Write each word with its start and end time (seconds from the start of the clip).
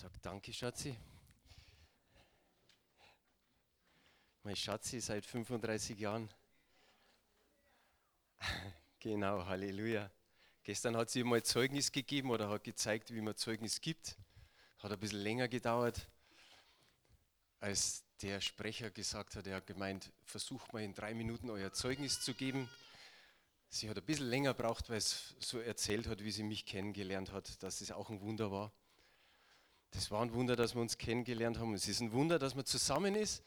Sag 0.00 0.22
danke, 0.22 0.52
Schatzi. 0.52 0.96
Mein 4.44 4.54
Schatzi 4.54 5.00
seit 5.00 5.26
35 5.26 5.98
Jahren. 5.98 6.32
genau, 9.00 9.44
Halleluja. 9.44 10.08
Gestern 10.62 10.96
hat 10.96 11.10
sie 11.10 11.24
mal 11.24 11.42
Zeugnis 11.42 11.90
gegeben 11.90 12.30
oder 12.30 12.48
hat 12.48 12.62
gezeigt, 12.62 13.12
wie 13.12 13.20
man 13.20 13.34
Zeugnis 13.34 13.80
gibt. 13.80 14.16
Hat 14.78 14.92
ein 14.92 15.00
bisschen 15.00 15.18
länger 15.18 15.48
gedauert, 15.48 16.08
als 17.58 18.04
der 18.22 18.40
Sprecher 18.40 18.92
gesagt 18.92 19.34
hat. 19.34 19.48
Er 19.48 19.56
hat 19.56 19.66
gemeint, 19.66 20.12
versucht 20.22 20.72
mal 20.72 20.84
in 20.84 20.94
drei 20.94 21.12
Minuten 21.12 21.50
euer 21.50 21.72
Zeugnis 21.72 22.20
zu 22.20 22.34
geben. 22.34 22.70
Sie 23.68 23.90
hat 23.90 23.98
ein 23.98 24.06
bisschen 24.06 24.28
länger 24.28 24.54
braucht, 24.54 24.90
weil 24.90 24.98
es 24.98 25.34
so 25.40 25.58
erzählt 25.58 26.06
hat, 26.06 26.22
wie 26.22 26.30
sie 26.30 26.44
mich 26.44 26.66
kennengelernt 26.66 27.32
hat, 27.32 27.60
dass 27.64 27.80
es 27.80 27.90
auch 27.90 28.10
ein 28.10 28.20
Wunder 28.20 28.52
war. 28.52 28.72
Das 29.90 30.10
war 30.10 30.22
ein 30.22 30.32
Wunder, 30.32 30.54
dass 30.56 30.74
wir 30.74 30.82
uns 30.82 30.98
kennengelernt 30.98 31.58
haben. 31.58 31.74
Es 31.74 31.88
ist 31.88 32.00
ein 32.00 32.12
Wunder, 32.12 32.38
dass 32.38 32.54
man 32.54 32.64
zusammen 32.64 33.14
ist, 33.14 33.42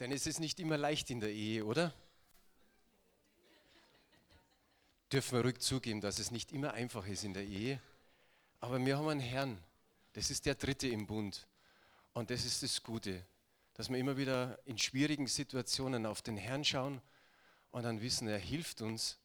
denn 0.00 0.10
es 0.10 0.26
ist 0.26 0.40
nicht 0.40 0.58
immer 0.58 0.76
leicht 0.76 1.10
in 1.10 1.20
der 1.20 1.32
Ehe, 1.32 1.64
oder? 1.64 1.94
Dürfen 5.12 5.38
wir 5.38 5.42
ruhig 5.44 5.58
zugeben, 5.58 6.00
dass 6.00 6.18
es 6.18 6.30
nicht 6.30 6.50
immer 6.50 6.72
einfach 6.72 7.06
ist 7.06 7.22
in 7.22 7.34
der 7.34 7.44
Ehe. 7.44 7.80
Aber 8.60 8.84
wir 8.84 8.98
haben 8.98 9.08
einen 9.08 9.20
Herrn. 9.20 9.62
Das 10.14 10.30
ist 10.30 10.46
der 10.46 10.56
Dritte 10.56 10.88
im 10.88 11.06
Bund. 11.06 11.46
Und 12.12 12.30
das 12.30 12.44
ist 12.44 12.62
das 12.62 12.82
Gute, 12.82 13.24
dass 13.74 13.88
wir 13.88 13.98
immer 13.98 14.16
wieder 14.16 14.58
in 14.64 14.78
schwierigen 14.78 15.26
Situationen 15.26 16.06
auf 16.06 16.22
den 16.22 16.36
Herrn 16.36 16.64
schauen 16.64 17.00
und 17.70 17.82
dann 17.82 18.00
wissen, 18.00 18.26
er 18.26 18.38
hilft 18.38 18.82
uns. 18.82 19.18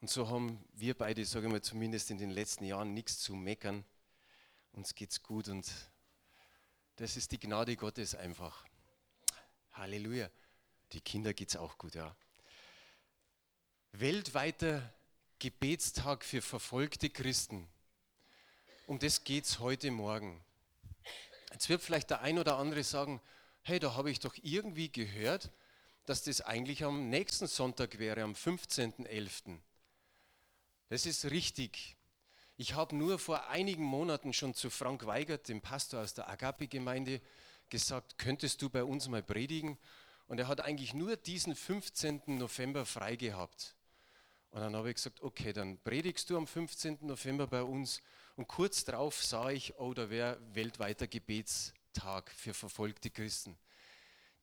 Und 0.00 0.10
so 0.10 0.28
haben 0.28 0.64
wir 0.74 0.94
beide, 0.94 1.24
sage 1.24 1.46
ich 1.46 1.52
mal, 1.52 1.62
zumindest 1.62 2.10
in 2.10 2.18
den 2.18 2.30
letzten 2.30 2.64
Jahren 2.64 2.94
nichts 2.94 3.18
zu 3.20 3.34
meckern 3.34 3.84
uns 4.76 4.94
geht's 4.94 5.22
gut 5.22 5.48
und 5.48 5.66
das 6.96 7.16
ist 7.16 7.32
die 7.32 7.38
Gnade 7.38 7.76
Gottes 7.76 8.14
einfach. 8.14 8.64
Halleluja. 9.72 10.30
Die 10.92 11.00
Kinder 11.00 11.32
geht's 11.32 11.56
auch 11.56 11.78
gut, 11.78 11.94
ja. 11.94 12.14
Weltweiter 13.92 14.92
Gebetstag 15.38 16.24
für 16.24 16.42
verfolgte 16.42 17.10
Christen. 17.10 17.66
Um 18.86 18.98
das 18.98 19.24
geht's 19.24 19.58
heute 19.58 19.90
Morgen. 19.90 20.44
Jetzt 21.52 21.68
wird 21.68 21.82
vielleicht 21.82 22.10
der 22.10 22.20
ein 22.20 22.38
oder 22.38 22.56
andere 22.58 22.84
sagen, 22.84 23.20
hey, 23.62 23.78
da 23.78 23.94
habe 23.94 24.10
ich 24.10 24.20
doch 24.20 24.34
irgendwie 24.42 24.92
gehört, 24.92 25.50
dass 26.04 26.22
das 26.22 26.42
eigentlich 26.42 26.84
am 26.84 27.08
nächsten 27.08 27.46
Sonntag 27.46 27.98
wäre, 27.98 28.22
am 28.22 28.32
15.11. 28.32 29.58
Das 30.88 31.06
ist 31.06 31.24
richtig. 31.26 31.95
Ich 32.58 32.72
habe 32.72 32.96
nur 32.96 33.18
vor 33.18 33.48
einigen 33.48 33.84
Monaten 33.84 34.32
schon 34.32 34.54
zu 34.54 34.70
Frank 34.70 35.04
Weigert, 35.04 35.48
dem 35.50 35.60
Pastor 35.60 36.00
aus 36.00 36.14
der 36.14 36.30
Agape-Gemeinde, 36.30 37.20
gesagt, 37.68 38.16
könntest 38.16 38.62
du 38.62 38.70
bei 38.70 38.82
uns 38.82 39.08
mal 39.08 39.22
predigen? 39.22 39.76
Und 40.26 40.38
er 40.38 40.48
hat 40.48 40.62
eigentlich 40.62 40.94
nur 40.94 41.16
diesen 41.16 41.54
15. 41.54 42.22
November 42.26 42.86
frei 42.86 43.16
gehabt. 43.16 43.76
Und 44.52 44.62
dann 44.62 44.74
habe 44.74 44.88
ich 44.88 44.94
gesagt, 44.94 45.20
okay, 45.20 45.52
dann 45.52 45.76
predigst 45.82 46.30
du 46.30 46.38
am 46.38 46.46
15. 46.46 47.00
November 47.02 47.46
bei 47.46 47.62
uns. 47.62 48.00
Und 48.36 48.48
kurz 48.48 48.84
darauf 48.84 49.22
sah 49.22 49.50
ich, 49.50 49.78
oh, 49.78 49.92
da 49.92 50.08
wäre 50.08 50.38
weltweiter 50.54 51.06
Gebetstag 51.06 52.30
für 52.30 52.54
verfolgte 52.54 53.10
Christen. 53.10 53.58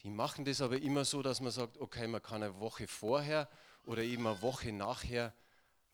Die 0.04 0.12
machen 0.12 0.46
das 0.46 0.62
aber 0.62 0.80
immer 0.80 1.04
so, 1.04 1.24
dass 1.24 1.42
man 1.42 1.52
sagt, 1.52 1.80
okay, 1.80 2.06
man 2.06 2.22
kann 2.22 2.44
eine 2.44 2.60
Woche 2.60 2.88
vorher 2.88 3.50
oder 3.86 4.04
eben 4.04 4.28
eine 4.28 4.40
Woche 4.44 4.72
nachher 4.72 5.34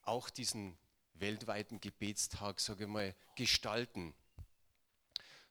auch 0.02 0.30
diesen 0.30 0.78
weltweiten 1.20 1.80
Gebetstag, 1.82 2.60
sage 2.60 2.86
ich 2.86 2.90
mal, 2.90 3.16
gestalten. 3.36 4.14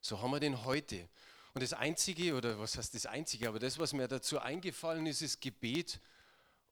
So 0.01 0.21
haben 0.21 0.31
wir 0.31 0.41
den 0.41 0.65
heute. 0.65 1.09
Und 1.55 1.63
das 1.63 1.73
Einzige, 1.73 2.35
oder 2.35 2.59
was 2.59 2.77
heißt 2.77 2.95
das 2.95 3.07
Einzige, 3.07 3.49
aber 3.49 3.59
das, 3.59 3.79
was 3.79 3.93
mir 3.93 4.07
dazu 4.07 4.39
eingefallen 4.39 5.07
ist, 5.07 5.23
ist 5.23 5.41
Gebet 5.41 6.01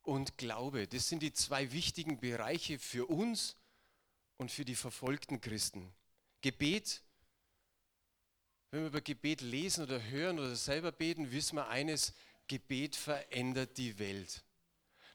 und 0.02 0.38
Glaube. 0.38 0.86
Das 0.86 1.08
sind 1.08 1.22
die 1.22 1.32
zwei 1.32 1.72
wichtigen 1.72 2.20
Bereiche 2.20 2.78
für 2.78 3.06
uns 3.06 3.56
und 4.36 4.52
für 4.52 4.64
die 4.64 4.76
verfolgten 4.76 5.40
Christen. 5.40 5.92
Gebet, 6.40 7.02
wenn 8.70 8.82
wir 8.82 8.88
über 8.88 9.00
Gebet 9.00 9.40
lesen 9.40 9.84
oder 9.84 10.02
hören 10.02 10.38
oder 10.38 10.54
selber 10.54 10.92
beten, 10.92 11.32
wissen 11.32 11.56
wir 11.56 11.68
eines, 11.68 12.12
Gebet 12.46 12.94
verändert 12.94 13.76
die 13.78 13.98
Welt. 13.98 14.44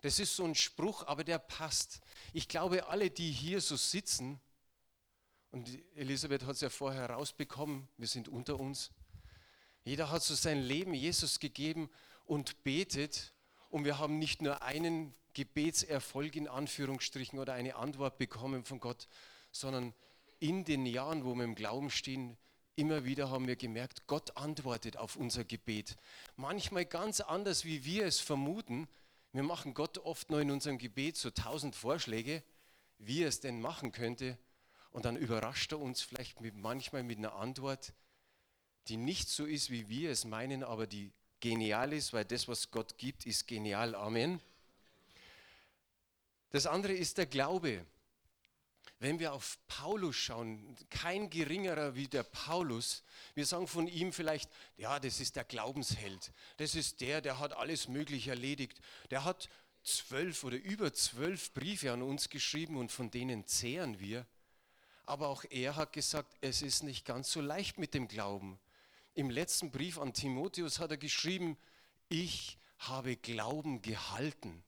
Das 0.02 0.20
ist 0.20 0.36
so 0.36 0.44
ein 0.44 0.56
Spruch, 0.56 1.06
aber 1.08 1.24
der 1.24 1.40
passt. 1.40 2.02
Ich 2.34 2.48
glaube, 2.48 2.88
alle, 2.88 3.10
die 3.10 3.32
hier 3.32 3.62
so 3.62 3.76
sitzen, 3.76 4.40
und 5.52 5.70
Elisabeth 5.96 6.44
hat 6.44 6.56
es 6.56 6.62
ja 6.62 6.70
vorher 6.70 7.10
rausbekommen, 7.10 7.88
wir 7.98 8.08
sind 8.08 8.28
unter 8.28 8.60
uns, 8.60 8.92
jeder 9.84 10.12
hat 10.12 10.22
so 10.22 10.36
sein 10.36 10.62
Leben 10.62 10.94
Jesus 10.94 11.40
gegeben 11.40 11.90
und 12.26 12.64
betet. 12.64 13.34
Und 13.70 13.86
wir 13.86 13.98
haben 13.98 14.20
nicht 14.20 14.42
nur 14.42 14.62
einen 14.62 15.14
Gebetserfolg 15.34 16.36
in 16.36 16.48
Anführungsstrichen 16.48 17.40
oder 17.40 17.54
eine 17.54 17.76
Antwort 17.76 18.18
bekommen 18.18 18.66
von 18.66 18.80
Gott, 18.80 19.08
sondern 19.52 19.94
in 20.40 20.66
den 20.66 20.86
Jahren, 20.86 21.24
wo 21.24 21.34
wir 21.36 21.46
im 21.46 21.56
Glauben 21.56 21.90
stehen, 21.90 22.38
immer 22.76 23.06
wieder 23.06 23.30
haben 23.30 23.48
wir 23.48 23.56
gemerkt, 23.56 24.08
Gott 24.08 24.38
antwortet 24.38 24.98
auf 24.98 25.16
unser 25.16 25.44
Gebet. 25.44 25.98
Manchmal 26.36 26.86
ganz 26.86 27.22
anders, 27.22 27.66
wie 27.66 27.86
wir 27.86 28.06
es 28.06 28.20
vermuten, 28.20 28.88
wir 29.34 29.44
machen 29.44 29.74
Gott 29.74 29.98
oft 30.00 30.30
nur 30.30 30.42
in 30.42 30.52
unserem 30.52 30.78
Gebet 30.78 31.18
so 31.18 31.30
tausend 31.30 31.76
Vorschläge, 31.76 32.44
wie 32.98 33.24
er 33.24 33.30
es 33.30 33.40
denn 33.40 33.62
machen 33.62 33.92
könnte. 33.92 34.38
Und 34.92 35.06
dann 35.06 35.16
überrascht 35.16 35.72
er 35.72 35.80
uns 35.80 36.02
vielleicht 36.02 36.42
mit, 36.42 36.56
manchmal 36.56 37.04
mit 37.04 37.18
einer 37.18 37.36
Antwort, 37.36 37.94
die 38.88 38.98
nicht 38.98 39.30
so 39.30 39.46
ist, 39.46 39.70
wie 39.70 39.88
wir 39.88 40.12
es 40.12 40.26
meinen, 40.26 40.64
aber 40.64 40.86
die 40.86 41.12
genial 41.40 41.94
ist, 41.94 42.14
weil 42.14 42.26
das, 42.26 42.48
was 42.48 42.72
Gott 42.72 42.98
gibt, 42.98 43.26
ist 43.26 43.48
genial. 43.48 43.96
Amen. 43.96 44.42
Das 46.50 46.68
andere 46.68 46.94
ist 46.94 47.18
der 47.18 47.26
Glaube. 47.26 47.86
Wenn 49.02 49.18
wir 49.18 49.34
auf 49.34 49.58
Paulus 49.68 50.16
schauen, 50.16 50.76
kein 50.92 51.32
geringerer 51.32 51.96
wie 51.96 52.08
der 52.08 52.22
Paulus, 52.22 53.02
wir 53.34 53.48
sagen 53.48 53.66
von 53.66 53.88
ihm 53.88 54.14
vielleicht, 54.14 54.48
ja, 54.78 55.00
das 55.00 55.20
ist 55.20 55.36
der 55.36 55.44
Glaubensheld. 55.44 56.32
Das 56.58 56.76
ist 56.76 57.02
der, 57.02 57.20
der 57.20 57.40
hat 57.40 57.54
alles 57.54 57.88
Mögliche 57.88 58.30
erledigt. 58.30 58.80
Der 59.10 59.24
hat 59.24 59.50
zwölf 59.82 60.44
oder 60.44 60.58
über 60.58 60.94
zwölf 60.94 61.52
Briefe 61.52 61.92
an 61.92 62.04
uns 62.04 62.30
geschrieben 62.30 62.78
und 62.78 62.92
von 62.92 63.10
denen 63.10 63.48
zehren 63.48 64.00
wir. 64.00 64.28
Aber 65.08 65.30
auch 65.30 65.46
er 65.50 65.78
hat 65.78 65.94
gesagt, 65.94 66.38
es 66.42 66.62
ist 66.62 66.84
nicht 66.84 67.04
ganz 67.04 67.32
so 67.32 67.42
leicht 67.42 67.80
mit 67.80 67.96
dem 67.96 68.08
Glauben. 68.08 68.60
Im 69.16 69.32
letzten 69.32 69.72
Brief 69.72 69.98
an 69.98 70.14
Timotheus 70.14 70.78
hat 70.78 70.92
er 70.92 70.98
geschrieben, 70.98 71.58
ich 72.08 72.60
habe 72.78 73.16
Glauben 73.16 73.82
gehalten. 73.82 74.64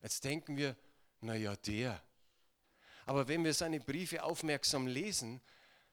Jetzt 0.00 0.24
denken 0.24 0.56
wir, 0.56 0.74
naja, 1.20 1.54
der, 1.56 2.02
aber 3.10 3.26
wenn 3.26 3.42
wir 3.42 3.54
seine 3.54 3.80
Briefe 3.80 4.22
aufmerksam 4.22 4.86
lesen, 4.86 5.40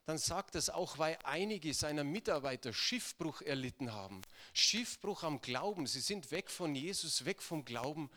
dann 0.06 0.20
sagt 0.20 0.54
das 0.54 0.70
auch, 0.70 1.00
weil 1.00 1.18
einige 1.24 1.74
seiner 1.74 2.04
Mitarbeiter 2.04 2.72
Schiffbruch 2.74 3.42
erlitten 3.42 3.92
haben. 3.92 4.22
Schiffbruch 4.54 5.24
am 5.24 5.42
Glauben. 5.42 5.88
Sie 5.88 6.00
sind 6.00 6.30
weg 6.30 6.52
von 6.52 6.76
Jesus, 6.76 7.26
weg 7.26 7.42
vom 7.42 7.66
Glauben 7.66 8.12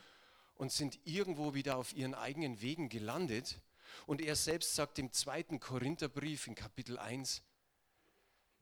und 0.53 0.71
sind 0.71 0.99
irgendwo 1.03 1.55
wieder 1.55 1.77
auf 1.77 1.93
ihren 1.93 2.13
eigenen 2.13 2.61
Wegen 2.61 2.89
gelandet. 2.89 3.59
Und 4.05 4.21
er 4.21 4.35
selbst 4.35 4.75
sagt 4.75 4.99
im 4.99 5.11
zweiten 5.11 5.59
Korintherbrief 5.59 6.45
in 6.45 6.53
Kapitel 6.53 6.99
1, 6.99 7.41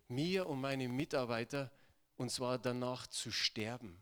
mir 0.08 0.48
und 0.48 0.62
meine 0.62 0.88
Mitarbeiter, 0.88 1.70
und 2.16 2.32
zwar 2.32 2.58
danach 2.60 3.08
zu 3.08 3.30
sterben. 3.30 4.02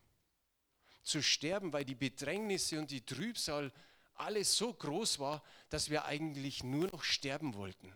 Zu 1.01 1.23
sterben, 1.23 1.73
weil 1.73 1.83
die 1.83 1.95
Bedrängnisse 1.95 2.77
und 2.77 2.91
die 2.91 3.03
Trübsal 3.03 3.73
alles 4.19 4.57
so 4.57 4.73
groß 4.73 5.19
war, 5.19 5.43
dass 5.69 5.89
wir 5.89 6.05
eigentlich 6.05 6.63
nur 6.63 6.87
noch 6.87 7.03
sterben 7.03 7.55
wollten. 7.55 7.93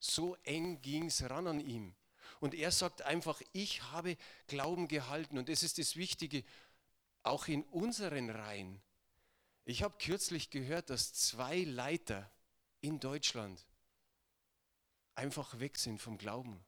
So 0.00 0.36
eng 0.44 0.80
ging 0.80 1.06
es 1.06 1.28
ran 1.28 1.46
an 1.46 1.60
ihm. 1.60 1.94
Und 2.40 2.54
er 2.54 2.70
sagt 2.70 3.02
einfach, 3.02 3.40
ich 3.52 3.82
habe 3.90 4.16
Glauben 4.46 4.88
gehalten. 4.88 5.38
Und 5.38 5.48
das 5.48 5.62
ist 5.62 5.78
das 5.78 5.96
Wichtige, 5.96 6.44
auch 7.22 7.48
in 7.48 7.64
unseren 7.64 8.30
Reihen. 8.30 8.80
Ich 9.64 9.82
habe 9.82 9.98
kürzlich 9.98 10.50
gehört, 10.50 10.90
dass 10.90 11.12
zwei 11.12 11.64
Leiter 11.64 12.30
in 12.80 13.00
Deutschland 13.00 13.66
einfach 15.14 15.58
weg 15.58 15.78
sind 15.78 16.00
vom 16.00 16.16
Glauben. 16.16 16.64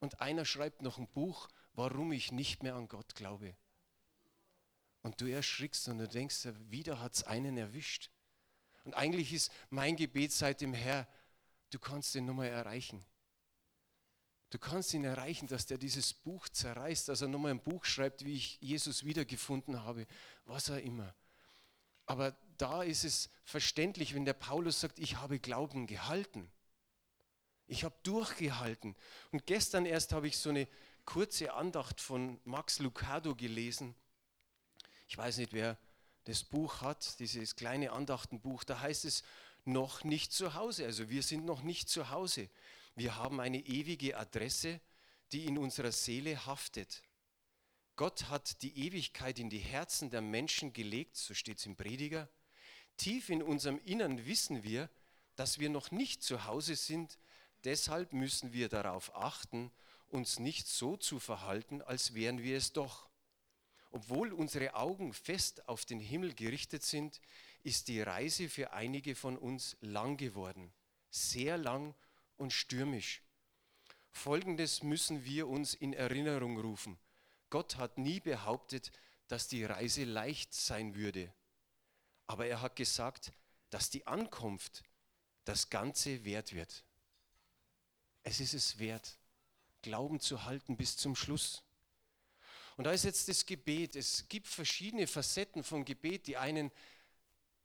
Und 0.00 0.20
einer 0.20 0.44
schreibt 0.44 0.82
noch 0.82 0.98
ein 0.98 1.08
Buch, 1.08 1.48
warum 1.74 2.12
ich 2.12 2.32
nicht 2.32 2.62
mehr 2.62 2.74
an 2.74 2.88
Gott 2.88 3.14
glaube. 3.14 3.56
Und 5.08 5.18
du 5.22 5.24
erschrickst 5.24 5.88
und 5.88 5.96
du 5.96 6.06
denkst, 6.06 6.46
wieder 6.68 7.00
hat 7.00 7.14
es 7.14 7.24
einen 7.24 7.56
erwischt. 7.56 8.10
Und 8.84 8.92
eigentlich 8.92 9.32
ist 9.32 9.50
mein 9.70 9.96
Gebet 9.96 10.32
seit 10.32 10.60
dem 10.60 10.74
Herr, 10.74 11.08
du 11.70 11.78
kannst 11.78 12.14
ihn 12.14 12.26
nochmal 12.26 12.48
erreichen. 12.48 13.02
Du 14.50 14.58
kannst 14.58 14.92
ihn 14.92 15.04
erreichen, 15.04 15.46
dass 15.46 15.64
der 15.64 15.78
dieses 15.78 16.12
Buch 16.12 16.46
zerreißt, 16.50 17.08
dass 17.08 17.22
er 17.22 17.28
nochmal 17.28 17.52
ein 17.52 17.62
Buch 17.62 17.86
schreibt, 17.86 18.26
wie 18.26 18.34
ich 18.34 18.60
Jesus 18.60 19.02
wiedergefunden 19.02 19.82
habe, 19.82 20.06
was 20.44 20.68
er 20.68 20.82
immer. 20.82 21.14
Aber 22.04 22.36
da 22.58 22.82
ist 22.82 23.04
es 23.04 23.30
verständlich, 23.44 24.14
wenn 24.14 24.26
der 24.26 24.34
Paulus 24.34 24.78
sagt, 24.78 24.98
ich 24.98 25.16
habe 25.16 25.38
Glauben 25.38 25.86
gehalten. 25.86 26.52
Ich 27.66 27.82
habe 27.82 27.96
durchgehalten. 28.02 28.94
Und 29.32 29.46
gestern 29.46 29.86
erst 29.86 30.12
habe 30.12 30.28
ich 30.28 30.36
so 30.36 30.50
eine 30.50 30.68
kurze 31.06 31.54
Andacht 31.54 31.98
von 31.98 32.38
Max 32.44 32.78
Lucado 32.78 33.34
gelesen. 33.34 33.94
Ich 35.08 35.16
weiß 35.16 35.38
nicht, 35.38 35.52
wer 35.52 35.78
das 36.24 36.44
Buch 36.44 36.82
hat, 36.82 37.18
dieses 37.18 37.56
kleine 37.56 37.92
Andachtenbuch. 37.92 38.62
Da 38.62 38.80
heißt 38.80 39.06
es, 39.06 39.24
noch 39.64 40.04
nicht 40.04 40.32
zu 40.32 40.54
Hause. 40.54 40.84
Also 40.84 41.08
wir 41.08 41.22
sind 41.22 41.44
noch 41.46 41.62
nicht 41.62 41.88
zu 41.88 42.10
Hause. 42.10 42.48
Wir 42.94 43.16
haben 43.16 43.40
eine 43.40 43.58
ewige 43.58 44.18
Adresse, 44.18 44.80
die 45.32 45.46
in 45.46 45.56
unserer 45.56 45.92
Seele 45.92 46.46
haftet. 46.46 47.02
Gott 47.96 48.28
hat 48.28 48.62
die 48.62 48.86
Ewigkeit 48.86 49.38
in 49.38 49.50
die 49.50 49.58
Herzen 49.58 50.10
der 50.10 50.20
Menschen 50.20 50.72
gelegt, 50.72 51.16
so 51.16 51.34
steht 51.34 51.58
es 51.58 51.66
im 51.66 51.74
Prediger. 51.74 52.28
Tief 52.96 53.28
in 53.28 53.42
unserem 53.42 53.80
Innern 53.84 54.26
wissen 54.26 54.62
wir, 54.62 54.90
dass 55.36 55.58
wir 55.58 55.70
noch 55.70 55.90
nicht 55.90 56.22
zu 56.22 56.44
Hause 56.44 56.76
sind. 56.76 57.18
Deshalb 57.64 58.12
müssen 58.12 58.52
wir 58.52 58.68
darauf 58.68 59.14
achten, 59.16 59.72
uns 60.08 60.38
nicht 60.38 60.68
so 60.68 60.96
zu 60.96 61.18
verhalten, 61.18 61.82
als 61.82 62.14
wären 62.14 62.42
wir 62.42 62.56
es 62.56 62.72
doch. 62.72 63.07
Obwohl 63.90 64.32
unsere 64.32 64.74
Augen 64.74 65.12
fest 65.12 65.66
auf 65.68 65.84
den 65.84 66.00
Himmel 66.00 66.34
gerichtet 66.34 66.82
sind, 66.82 67.20
ist 67.62 67.88
die 67.88 68.02
Reise 68.02 68.48
für 68.48 68.72
einige 68.72 69.14
von 69.14 69.36
uns 69.38 69.76
lang 69.80 70.16
geworden, 70.16 70.72
sehr 71.10 71.56
lang 71.56 71.94
und 72.36 72.52
stürmisch. 72.52 73.22
Folgendes 74.10 74.82
müssen 74.82 75.24
wir 75.24 75.48
uns 75.48 75.74
in 75.74 75.92
Erinnerung 75.92 76.58
rufen. 76.58 76.98
Gott 77.50 77.76
hat 77.76 77.98
nie 77.98 78.20
behauptet, 78.20 78.92
dass 79.26 79.48
die 79.48 79.64
Reise 79.64 80.04
leicht 80.04 80.54
sein 80.54 80.94
würde, 80.94 81.32
aber 82.26 82.46
er 82.46 82.60
hat 82.60 82.76
gesagt, 82.76 83.32
dass 83.70 83.90
die 83.90 84.06
Ankunft 84.06 84.82
das 85.44 85.70
Ganze 85.70 86.24
wert 86.24 86.54
wird. 86.54 86.84
Es 88.22 88.40
ist 88.40 88.54
es 88.54 88.78
wert, 88.78 89.18
Glauben 89.80 90.20
zu 90.20 90.44
halten 90.44 90.76
bis 90.76 90.96
zum 90.96 91.14
Schluss. 91.14 91.62
Und 92.78 92.84
da 92.84 92.92
ist 92.92 93.04
jetzt 93.04 93.26
das 93.28 93.44
Gebet. 93.44 93.96
Es 93.96 94.28
gibt 94.28 94.46
verschiedene 94.46 95.08
Facetten 95.08 95.64
vom 95.64 95.84
Gebet. 95.84 96.28
Die 96.28 96.36
einen 96.36 96.70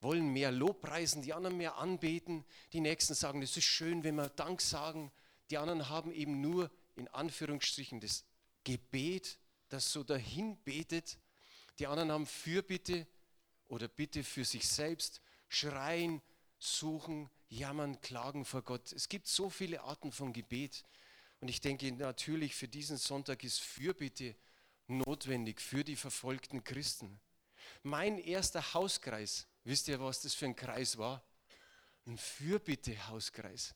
wollen 0.02 0.34
mehr 0.34 0.52
Lobpreisen, 0.52 1.22
die 1.22 1.34
anderen 1.34 1.56
mehr 1.56 1.78
anbeten. 1.78 2.44
Die 2.74 2.82
nächsten 2.82 3.14
sagen, 3.14 3.40
es 3.44 3.56
ist 3.56 3.66
schön, 3.66 4.04
wenn 4.04 4.16
wir 4.16 4.30
Dank 4.30 4.60
sagen. 4.60 5.12
Die 5.52 5.60
anderen 5.60 5.88
haben 5.88 6.12
eben 6.12 6.42
nur 6.42 6.72
in 6.96 7.08
Anführungsstrichen 7.10 8.00
das 8.00 8.26
Gebet, 8.64 9.38
das 9.70 9.92
so 9.92 10.04
dahin 10.04 10.58
betet. 10.64 11.20
Die 11.78 11.86
anderen 11.86 12.12
haben 12.12 12.26
Fürbitte 12.26 13.06
oder 13.68 13.88
Bitte 13.88 14.24
für 14.24 14.46
sich 14.46 14.68
selbst, 14.68 15.22
schreien, 15.48 16.24
suchen, 16.58 17.30
jammern, 17.50 18.02
klagen 18.02 18.46
vor 18.46 18.64
Gott. 18.64 18.92
Es 18.92 19.10
gibt 19.10 19.28
so 19.28 19.52
viele 19.52 19.84
Arten 19.84 20.12
von 20.12 20.34
Gebet. 20.34 20.84
Und 21.40 21.50
ich 21.50 21.62
denke 21.62 21.92
natürlich, 21.92 22.56
für 22.56 22.68
diesen 22.68 22.98
Sonntag 22.98 23.44
ist 23.44 23.62
Fürbitte 23.62 24.36
notwendig 24.88 25.62
für 25.62 25.84
die 25.84 25.96
verfolgten 25.96 26.64
Christen. 26.64 27.20
Mein 27.84 28.18
erster 28.18 28.74
Hauskreis 28.74 29.48
Wisst 29.64 29.88
ihr, 29.88 30.00
was 30.00 30.22
das 30.22 30.34
für 30.34 30.46
ein 30.46 30.56
Kreis 30.56 30.98
war? 30.98 31.24
Ein 32.06 32.18
Fürbitte-Hauskreis. 32.18 33.74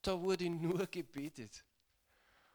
Da 0.00 0.20
wurde 0.20 0.48
nur 0.48 0.86
gebetet. 0.86 1.64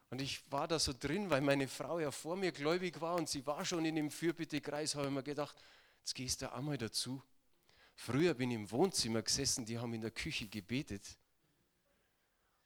Und 0.09 0.21
ich 0.21 0.49
war 0.51 0.67
da 0.67 0.79
so 0.79 0.93
drin, 0.97 1.29
weil 1.29 1.41
meine 1.41 1.67
Frau 1.67 1.99
ja 1.99 2.11
vor 2.11 2.35
mir 2.35 2.51
gläubig 2.51 2.99
war 2.99 3.15
und 3.15 3.29
sie 3.29 3.45
war 3.45 3.63
schon 3.63 3.85
in 3.85 3.95
dem 3.95 4.09
Fürbitte-Kreis, 4.09 4.95
habe 4.95 5.07
ich 5.07 5.13
mir 5.13 5.23
gedacht, 5.23 5.55
jetzt 5.99 6.15
gehst 6.15 6.41
du 6.41 6.51
einmal 6.51 6.77
dazu. 6.77 7.21
Früher 7.93 8.33
bin 8.33 8.51
ich 8.51 8.55
im 8.55 8.71
Wohnzimmer 8.71 9.21
gesessen, 9.21 9.65
die 9.65 9.77
haben 9.77 9.93
in 9.93 10.01
der 10.01 10.11
Küche 10.11 10.47
gebetet. 10.47 11.17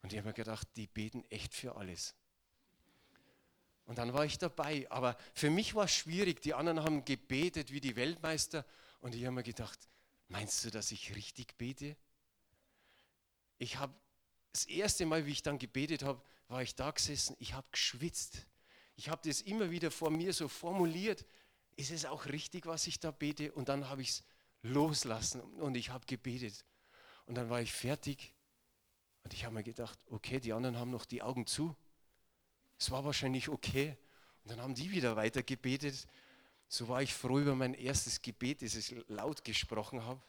Und 0.02 0.14
ich 0.14 0.20
habe 0.20 0.30
mir 0.30 0.34
gedacht, 0.34 0.68
die 0.76 0.88
beten 0.88 1.24
echt 1.30 1.54
für 1.54 1.76
alles. 1.76 2.16
Und 3.92 3.98
dann 3.98 4.14
war 4.14 4.24
ich 4.24 4.38
dabei. 4.38 4.90
Aber 4.90 5.18
für 5.34 5.50
mich 5.50 5.76
war 5.76 5.84
es 5.84 5.92
schwierig. 5.92 6.42
Die 6.42 6.54
anderen 6.54 6.82
haben 6.82 7.04
gebetet 7.04 7.74
wie 7.74 7.82
die 7.82 7.98
Weltmeister 7.98 8.66
und 9.02 9.14
ich 9.14 9.26
habe 9.26 9.36
mir 9.36 9.44
gedacht, 9.44 9.78
meinst 10.30 10.64
du, 10.64 10.72
dass 10.72 10.94
ich 10.94 11.14
richtig 11.14 11.58
bete? 11.58 11.98
Ich 13.58 13.80
habe 13.80 13.94
das 14.54 14.64
erste 14.64 15.06
Mal, 15.06 15.26
wie 15.26 15.32
ich 15.32 15.44
dann 15.44 15.58
gebetet 15.58 16.04
habe, 16.04 16.24
war 16.48 16.64
ich 16.64 16.74
da 16.74 16.90
gesessen, 16.92 17.36
ich 17.38 17.54
habe 17.54 17.68
geschwitzt. 17.70 18.48
Ich 18.96 19.10
habe 19.10 19.28
das 19.28 19.42
immer 19.42 19.72
wieder 19.72 19.92
vor 19.92 20.10
mir 20.10 20.32
so 20.32 20.48
formuliert. 20.48 21.26
Ist 21.76 21.92
es 21.92 22.06
auch 22.06 22.28
richtig, 22.28 22.68
was 22.68 22.88
ich 22.88 23.02
da 23.02 23.12
bete? 23.12 23.52
Und 23.52 23.68
dann 23.68 23.90
habe 23.90 24.04
ich 24.04 24.12
es 24.12 24.24
loslassen 24.62 25.42
und 25.42 25.76
ich 25.76 25.90
habe 25.90 26.06
gebetet. 26.06 26.64
Und 27.26 27.36
dann 27.36 27.50
war 27.50 27.60
ich 27.60 27.74
fertig 27.74 28.34
und 29.26 29.34
ich 29.34 29.44
habe 29.44 29.56
mir 29.56 29.64
gedacht, 29.64 30.00
okay, 30.10 30.40
die 30.40 30.54
anderen 30.54 30.78
haben 30.78 30.92
noch 30.92 31.04
die 31.04 31.22
Augen 31.22 31.46
zu. 31.46 31.76
Es 32.82 32.92
war 32.92 33.06
wahrscheinlich 33.06 33.48
okay. 33.48 33.96
Und 34.44 34.52
dann 34.52 34.62
haben 34.62 34.76
die 34.76 34.92
wieder 34.92 35.16
weiter 35.16 35.44
gebetet 35.44 36.08
so 36.74 36.88
war 36.88 37.02
ich 37.02 37.14
froh 37.14 37.40
über 37.40 37.54
mein 37.54 37.74
erstes 37.74 38.22
Gebet, 38.22 38.62
das 38.62 38.76
ich 38.76 38.96
laut 39.10 39.44
gesprochen 39.44 40.06
habe. 40.06 40.22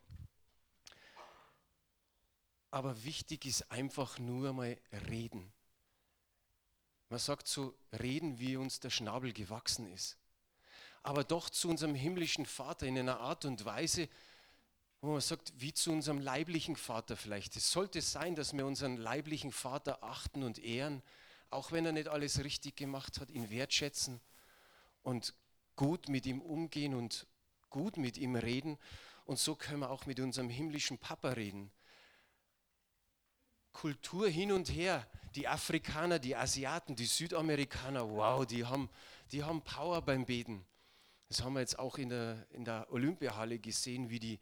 Aber 2.73 3.05
wichtig 3.05 3.47
ist 3.47 3.71
einfach 3.71 4.19
nur 4.19 4.53
mal 4.53 4.77
reden. 5.09 5.53
Man 7.11 7.21
sagt 7.21 7.47
so, 7.47 7.79
reden, 7.93 8.41
wie 8.41 8.57
uns 8.57 8.81
der 8.81 8.91
Schnabel 8.91 9.33
gewachsen 9.33 9.87
ist. 9.93 10.17
Aber 11.05 11.23
doch 11.23 11.49
zu 11.49 11.69
unserem 11.69 11.95
himmlischen 11.95 12.45
Vater 12.45 12.87
in 12.87 12.99
einer 12.99 13.21
Art 13.21 13.45
und 13.45 13.65
Weise, 13.65 14.09
wo 15.01 15.13
man 15.13 15.21
sagt, 15.21 15.53
wie 15.59 15.73
zu 15.73 15.93
unserem 15.93 16.19
leiblichen 16.19 16.75
Vater 16.75 17.17
vielleicht. 17.17 17.55
Es 17.55 17.71
sollte 17.71 18.01
sein, 18.03 18.35
dass 18.35 18.53
wir 18.53 18.67
unseren 18.67 18.97
leiblichen 18.97 19.53
Vater 19.53 20.03
achten 20.03 20.43
und 20.43 20.59
ehren, 20.59 21.05
auch 21.53 21.73
wenn 21.73 21.87
er 21.87 21.93
nicht 21.93 22.09
alles 22.09 22.43
richtig 22.45 22.77
gemacht 22.77 23.21
hat, 23.21 23.31
ihn 23.31 23.51
wertschätzen 23.51 24.21
und 25.03 25.35
gut 25.77 26.09
mit 26.09 26.27
ihm 26.27 26.41
umgehen 26.41 26.95
und 26.95 27.27
gut 27.71 27.97
mit 27.97 28.19
ihm 28.19 28.37
reden. 28.37 28.79
Und 29.25 29.39
so 29.39 29.55
können 29.55 29.81
wir 29.81 29.91
auch 29.91 30.07
mit 30.07 30.21
unserem 30.21 30.49
himmlischen 30.49 30.99
Papa 30.99 31.31
reden. 31.31 31.71
Kultur 33.73 34.29
hin 34.29 34.53
und 34.53 34.71
her. 34.71 35.09
Die 35.35 35.49
Afrikaner, 35.49 36.19
die 36.19 36.37
Asiaten, 36.37 36.95
die 36.95 37.07
Südamerikaner, 37.07 38.09
wow, 38.11 38.45
die 38.45 38.67
haben, 38.67 38.91
die 39.31 39.43
haben 39.43 39.63
Power 39.63 40.03
beim 40.03 40.27
Beten. 40.27 40.67
Das 41.29 41.43
haben 41.43 41.55
wir 41.55 41.61
jetzt 41.61 41.79
auch 41.79 41.97
in 41.97 42.11
der, 42.11 42.47
in 42.51 42.65
der 42.65 42.87
Olympiahalle 42.91 43.59
gesehen, 43.59 44.11
wie 44.11 44.21
die, 44.21 44.39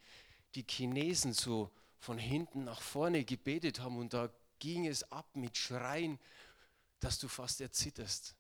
die 0.57 0.65
Chinesen 0.69 1.33
so 1.33 1.71
von 1.99 2.19
hinten 2.19 2.65
nach 2.65 2.81
vorne 2.81 3.25
gebetet 3.25 3.81
haben 3.81 3.99
und 3.99 4.13
da 4.13 4.31
ging 4.59 4.87
es 4.87 5.11
ab 5.13 5.37
mit 5.37 5.57
Schreien, 5.57 6.19
dass 7.01 7.19
du 7.19 7.29
fast 7.29 7.61
erzitterst. 7.61 8.35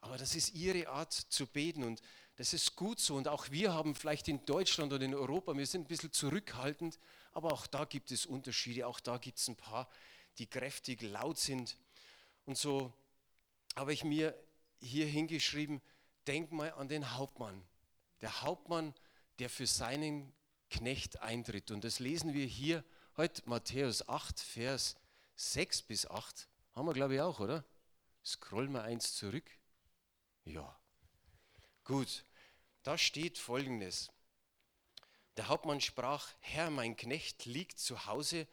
Aber 0.00 0.16
das 0.16 0.34
ist 0.34 0.54
ihre 0.54 0.88
Art 0.88 1.12
zu 1.12 1.46
beten 1.46 1.84
und 1.84 2.00
das 2.36 2.54
ist 2.54 2.74
gut 2.74 3.00
so. 3.00 3.16
Und 3.16 3.28
auch 3.28 3.50
wir 3.50 3.72
haben 3.72 3.94
vielleicht 3.94 4.28
in 4.28 4.44
Deutschland 4.46 4.92
oder 4.92 5.04
in 5.04 5.14
Europa, 5.14 5.56
wir 5.56 5.66
sind 5.66 5.82
ein 5.82 5.88
bisschen 5.88 6.12
zurückhaltend, 6.12 6.98
aber 7.32 7.52
auch 7.52 7.66
da 7.66 7.84
gibt 7.84 8.10
es 8.10 8.26
Unterschiede. 8.26 8.86
Auch 8.86 9.00
da 9.00 9.18
gibt 9.18 9.38
es 9.38 9.48
ein 9.48 9.56
paar, 9.56 9.88
die 10.38 10.46
kräftig 10.46 11.02
laut 11.02 11.38
sind. 11.38 11.76
Und 12.46 12.56
so 12.56 12.92
habe 13.76 13.92
ich 13.92 14.04
mir 14.04 14.34
hier 14.80 15.06
hingeschrieben, 15.06 15.82
denk 16.26 16.50
mal 16.50 16.72
an 16.72 16.88
den 16.88 17.14
Hauptmann. 17.14 17.62
Der 18.22 18.42
Hauptmann, 18.42 18.94
der 19.38 19.50
für 19.50 19.66
seinen 19.66 20.32
Knecht 20.70 21.20
eintritt. 21.20 21.70
Und 21.70 21.84
das 21.84 21.98
lesen 21.98 22.32
wir 22.32 22.46
hier 22.46 22.84
heute 23.16 23.42
Matthäus 23.46 24.08
8, 24.08 24.40
Vers 24.40 24.96
6 25.36 25.82
bis 25.82 26.06
8. 26.06 26.49
Haben 26.80 26.86
wir, 26.86 26.94
glaube 26.94 27.14
ich, 27.16 27.20
auch, 27.20 27.40
oder? 27.40 27.62
Scrollen 28.24 28.72
wir 28.72 28.82
eins 28.82 29.14
zurück. 29.14 29.44
Ja. 30.46 30.80
Gut, 31.84 32.24
da 32.82 32.96
steht 32.96 33.36
folgendes. 33.36 34.10
Der 35.36 35.48
Hauptmann 35.48 35.82
sprach, 35.82 36.32
Herr, 36.40 36.70
mein 36.70 36.96
Knecht 36.96 37.44
liegt 37.44 37.78
zu 37.78 38.06
Hause 38.06 38.48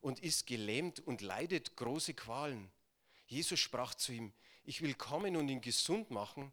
und 0.00 0.20
ist 0.20 0.46
gelähmt 0.46 1.00
und 1.00 1.22
leidet 1.22 1.74
große 1.74 2.14
Qualen. 2.14 2.70
Jesus 3.26 3.58
sprach 3.58 3.96
zu 3.96 4.12
ihm, 4.12 4.32
ich 4.62 4.80
will 4.80 4.94
kommen 4.94 5.34
und 5.34 5.48
ihn 5.48 5.60
gesund 5.60 6.12
machen. 6.12 6.52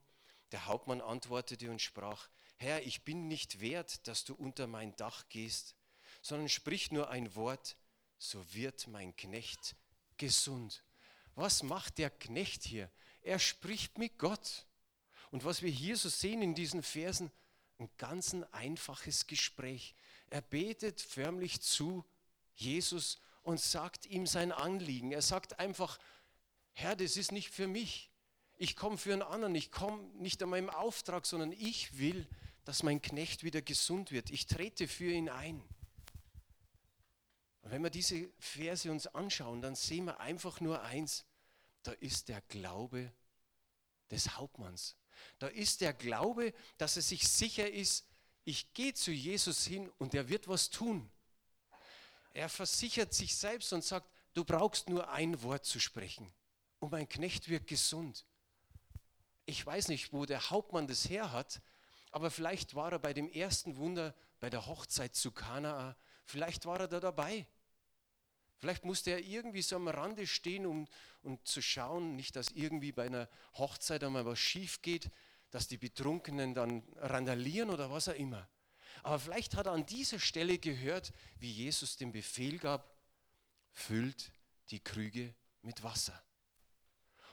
Der 0.52 0.66
Hauptmann 0.66 1.00
antwortete 1.00 1.70
und 1.70 1.80
sprach, 1.80 2.28
Herr, 2.56 2.82
ich 2.82 3.04
bin 3.04 3.28
nicht 3.28 3.60
wert, 3.60 4.08
dass 4.08 4.26
du 4.26 4.34
unter 4.34 4.66
mein 4.66 4.96
Dach 4.96 5.30
gehst, 5.30 5.76
sondern 6.24 6.50
sprich 6.50 6.92
nur 6.92 7.12
ein 7.12 7.36
Wort, 7.36 7.78
so 8.18 8.52
wird 8.52 8.88
mein 8.88 9.16
Knecht 9.16 9.76
gesund. 10.18 10.84
Was 11.40 11.64
macht 11.64 12.00
der 12.00 12.10
Knecht 12.10 12.64
hier? 12.64 12.92
Er 13.22 13.40
spricht 13.40 13.98
mit 13.98 14.18
Gott. 14.18 14.66
Und 15.32 15.46
was 15.46 15.62
wir 15.62 15.70
hier 15.70 15.96
so 15.96 16.10
sehen 16.10 16.42
in 16.42 16.54
diesen 16.54 16.84
Versen, 16.84 17.32
ein 17.78 17.90
ganz 17.98 18.36
einfaches 18.52 19.26
Gespräch. 19.26 19.96
Er 20.30 20.42
betet 20.42 21.00
förmlich 21.00 21.62
zu 21.62 22.04
Jesus 22.56 23.22
und 23.42 23.58
sagt 23.62 24.06
ihm 24.06 24.28
sein 24.28 24.52
Anliegen. 24.52 25.14
Er 25.14 25.22
sagt 25.22 25.60
einfach, 25.60 25.98
Herr, 26.74 26.98
das 26.98 27.16
ist 27.16 27.32
nicht 27.32 27.52
für 27.52 27.68
mich. 27.68 28.12
Ich 28.58 28.76
komme 28.76 28.98
für 28.98 29.14
einen 29.14 29.22
anderen. 29.22 29.56
Ich 29.56 29.72
komme 29.72 30.04
nicht 30.16 30.44
an 30.44 30.50
meinem 30.50 30.70
Auftrag, 30.70 31.26
sondern 31.26 31.54
ich 31.54 31.98
will, 31.98 32.28
dass 32.66 32.84
mein 32.84 33.02
Knecht 33.02 33.46
wieder 33.46 33.62
gesund 33.62 34.12
wird. 34.12 34.30
Ich 34.30 34.46
trete 34.46 34.90
für 34.90 35.10
ihn 35.10 35.30
ein. 35.30 35.64
Und 37.62 37.72
wenn 37.72 37.82
wir 37.82 37.90
diese 37.90 38.30
Verse 38.40 38.92
uns 38.92 39.08
anschauen, 39.08 39.62
dann 39.62 39.76
sehen 39.76 40.04
wir 40.04 40.20
einfach 40.20 40.60
nur 40.60 40.82
eins, 40.82 41.26
da 41.84 41.92
ist 41.94 42.30
der 42.30 42.42
Glaube 42.42 43.12
des 44.12 44.36
Hauptmanns. 44.38 44.96
Da 45.38 45.48
ist 45.48 45.82
der 45.82 45.94
Glaube, 45.94 46.54
dass 46.78 46.96
er 46.96 47.02
sich 47.02 47.28
sicher 47.28 47.70
ist, 47.70 48.06
ich 48.46 48.74
gehe 48.74 48.94
zu 48.94 49.12
Jesus 49.12 49.66
hin 49.66 49.92
und 49.98 50.14
er 50.14 50.30
wird 50.30 50.48
was 50.48 50.70
tun. 50.70 51.12
Er 52.34 52.50
versichert 52.50 53.14
sich 53.14 53.36
selbst 53.36 53.74
und 53.74 53.84
sagt, 53.84 54.10
du 54.34 54.44
brauchst 54.44 54.90
nur 54.90 55.10
ein 55.10 55.42
Wort 55.44 55.66
zu 55.66 55.80
sprechen 55.80 56.34
und 56.80 56.92
mein 56.92 57.08
Knecht 57.08 57.50
wird 57.50 57.68
gesund. 57.68 58.26
Ich 59.46 59.66
weiß 59.66 59.88
nicht, 59.90 60.14
wo 60.14 60.26
der 60.26 60.50
Hauptmann 60.50 60.88
das 60.88 61.10
her 61.10 61.32
hat, 61.32 61.62
aber 62.12 62.32
vielleicht 62.32 62.76
war 62.76 62.92
er 62.92 63.00
bei 63.00 63.14
dem 63.14 63.30
ersten 63.30 63.78
Wunder, 63.78 64.16
bei 64.40 64.50
der 64.50 64.66
Hochzeit 64.66 65.16
zu 65.16 65.32
Kanaa, 65.32 65.96
vielleicht 66.24 66.66
war 66.66 66.80
er 66.80 66.88
da 66.88 67.00
dabei. 67.00 67.48
Vielleicht 68.60 68.84
musste 68.84 69.12
er 69.12 69.20
irgendwie 69.20 69.62
so 69.62 69.78
am 69.78 69.88
Rande 69.88 70.28
stehen, 70.28 70.66
um, 70.66 70.88
um 71.24 71.44
zu 71.46 71.62
schauen, 71.62 72.16
nicht, 72.16 72.36
dass 72.36 72.50
irgendwie 72.50 72.92
bei 72.92 73.06
einer 73.06 73.30
Hochzeit 73.54 74.04
einmal 74.04 74.26
was 74.26 74.40
schief 74.40 74.82
geht, 74.82 75.10
dass 75.50 75.68
die 75.68 75.78
Betrunkenen 75.78 76.54
dann 76.54 76.84
randalieren 76.98 77.70
oder 77.70 77.90
was 77.90 78.10
auch 78.10 78.16
immer. 78.16 78.48
Aber 79.02 79.18
vielleicht 79.18 79.56
hat 79.56 79.68
er 79.68 79.72
an 79.72 79.86
dieser 79.86 80.20
Stelle 80.20 80.58
gehört, 80.58 81.14
wie 81.40 81.52
Jesus 81.52 81.96
den 81.96 82.12
Befehl 82.12 82.60
gab, 82.60 82.94
füllt 83.72 84.32
die 84.72 84.82
Krüge 84.82 85.34
mit 85.62 85.82
Wasser. 85.84 86.22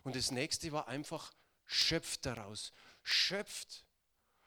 Und 0.05 0.15
das 0.15 0.31
nächste 0.31 0.71
war 0.71 0.87
einfach, 0.87 1.35
schöpft 1.65 2.25
daraus, 2.25 2.73
schöpft. 3.03 3.85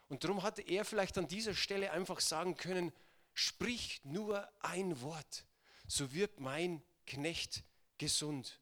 Und 0.08 0.24
darum 0.24 0.44
hatte 0.44 0.62
er 0.62 0.86
vielleicht 0.86 1.18
an 1.18 1.28
dieser 1.28 1.54
Stelle 1.54 1.92
einfach 1.92 2.22
sagen 2.22 2.56
können, 2.56 2.94
sprich 3.34 4.00
nur 4.06 4.48
ein 4.62 5.02
Wort 5.02 5.46
so 5.90 6.14
wird 6.14 6.40
mein 6.40 6.84
Knecht 7.08 7.64
gesund. 7.98 8.60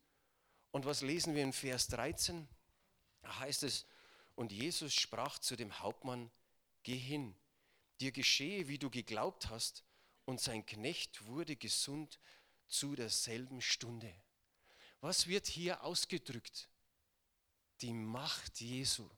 Und 0.71 0.85
was 0.85 1.01
lesen 1.01 1.35
wir 1.35 1.43
in 1.43 1.53
Vers 1.53 1.87
13? 1.89 2.47
Da 3.21 3.39
heißt 3.39 3.63
es, 3.63 3.85
und 4.35 4.51
Jesus 4.51 4.93
sprach 4.93 5.37
zu 5.39 5.55
dem 5.55 5.79
Hauptmann, 5.79 6.31
geh 6.83 6.97
hin, 6.97 7.35
dir 7.99 8.11
geschehe, 8.11 8.67
wie 8.67 8.77
du 8.77 8.89
geglaubt 8.89 9.49
hast, 9.49 9.83
und 10.25 10.39
sein 10.39 10.65
Knecht 10.65 11.25
wurde 11.25 11.55
gesund 11.55 12.19
zu 12.67 12.95
derselben 12.95 13.61
Stunde. 13.61 14.13
Was 15.01 15.27
wird 15.27 15.47
hier 15.47 15.83
ausgedrückt? 15.83 16.69
Die 17.81 17.93
Macht 17.93 18.59
Jesu. 18.61 19.09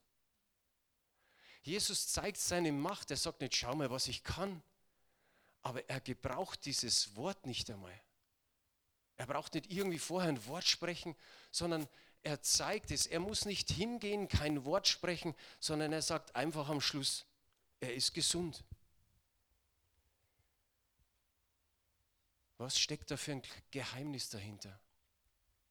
Jesus 1.61 2.07
zeigt 2.07 2.37
seine 2.37 2.71
Macht. 2.71 3.11
Er 3.11 3.17
sagt 3.17 3.41
nicht, 3.41 3.55
schau 3.55 3.75
mal, 3.75 3.89
was 3.89 4.07
ich 4.07 4.23
kann, 4.23 4.61
aber 5.61 5.87
er 5.89 5.99
gebraucht 6.01 6.65
dieses 6.65 7.15
Wort 7.15 7.45
nicht 7.45 7.69
einmal. 7.69 7.99
Er 9.17 9.27
braucht 9.27 9.53
nicht 9.53 9.71
irgendwie 9.71 9.99
vorher 9.99 10.29
ein 10.29 10.45
Wort 10.45 10.65
sprechen, 10.65 11.15
sondern 11.51 11.87
er 12.23 12.41
zeigt 12.41 12.91
es. 12.91 13.05
Er 13.05 13.19
muss 13.19 13.45
nicht 13.45 13.69
hingehen, 13.69 14.27
kein 14.27 14.65
Wort 14.65 14.87
sprechen, 14.87 15.35
sondern 15.59 15.91
er 15.91 16.01
sagt 16.01 16.35
einfach 16.35 16.69
am 16.69 16.81
Schluss, 16.81 17.25
er 17.79 17.93
ist 17.93 18.13
gesund. 18.13 18.63
Was 22.57 22.77
steckt 22.79 23.09
da 23.11 23.17
für 23.17 23.31
ein 23.33 23.41
Geheimnis 23.71 24.29
dahinter? 24.29 24.79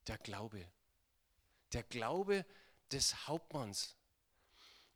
Der 0.07 0.19
Glaube. 0.19 0.67
Der 1.73 1.83
Glaube 1.83 2.47
des 2.91 3.27
Hauptmanns. 3.27 3.95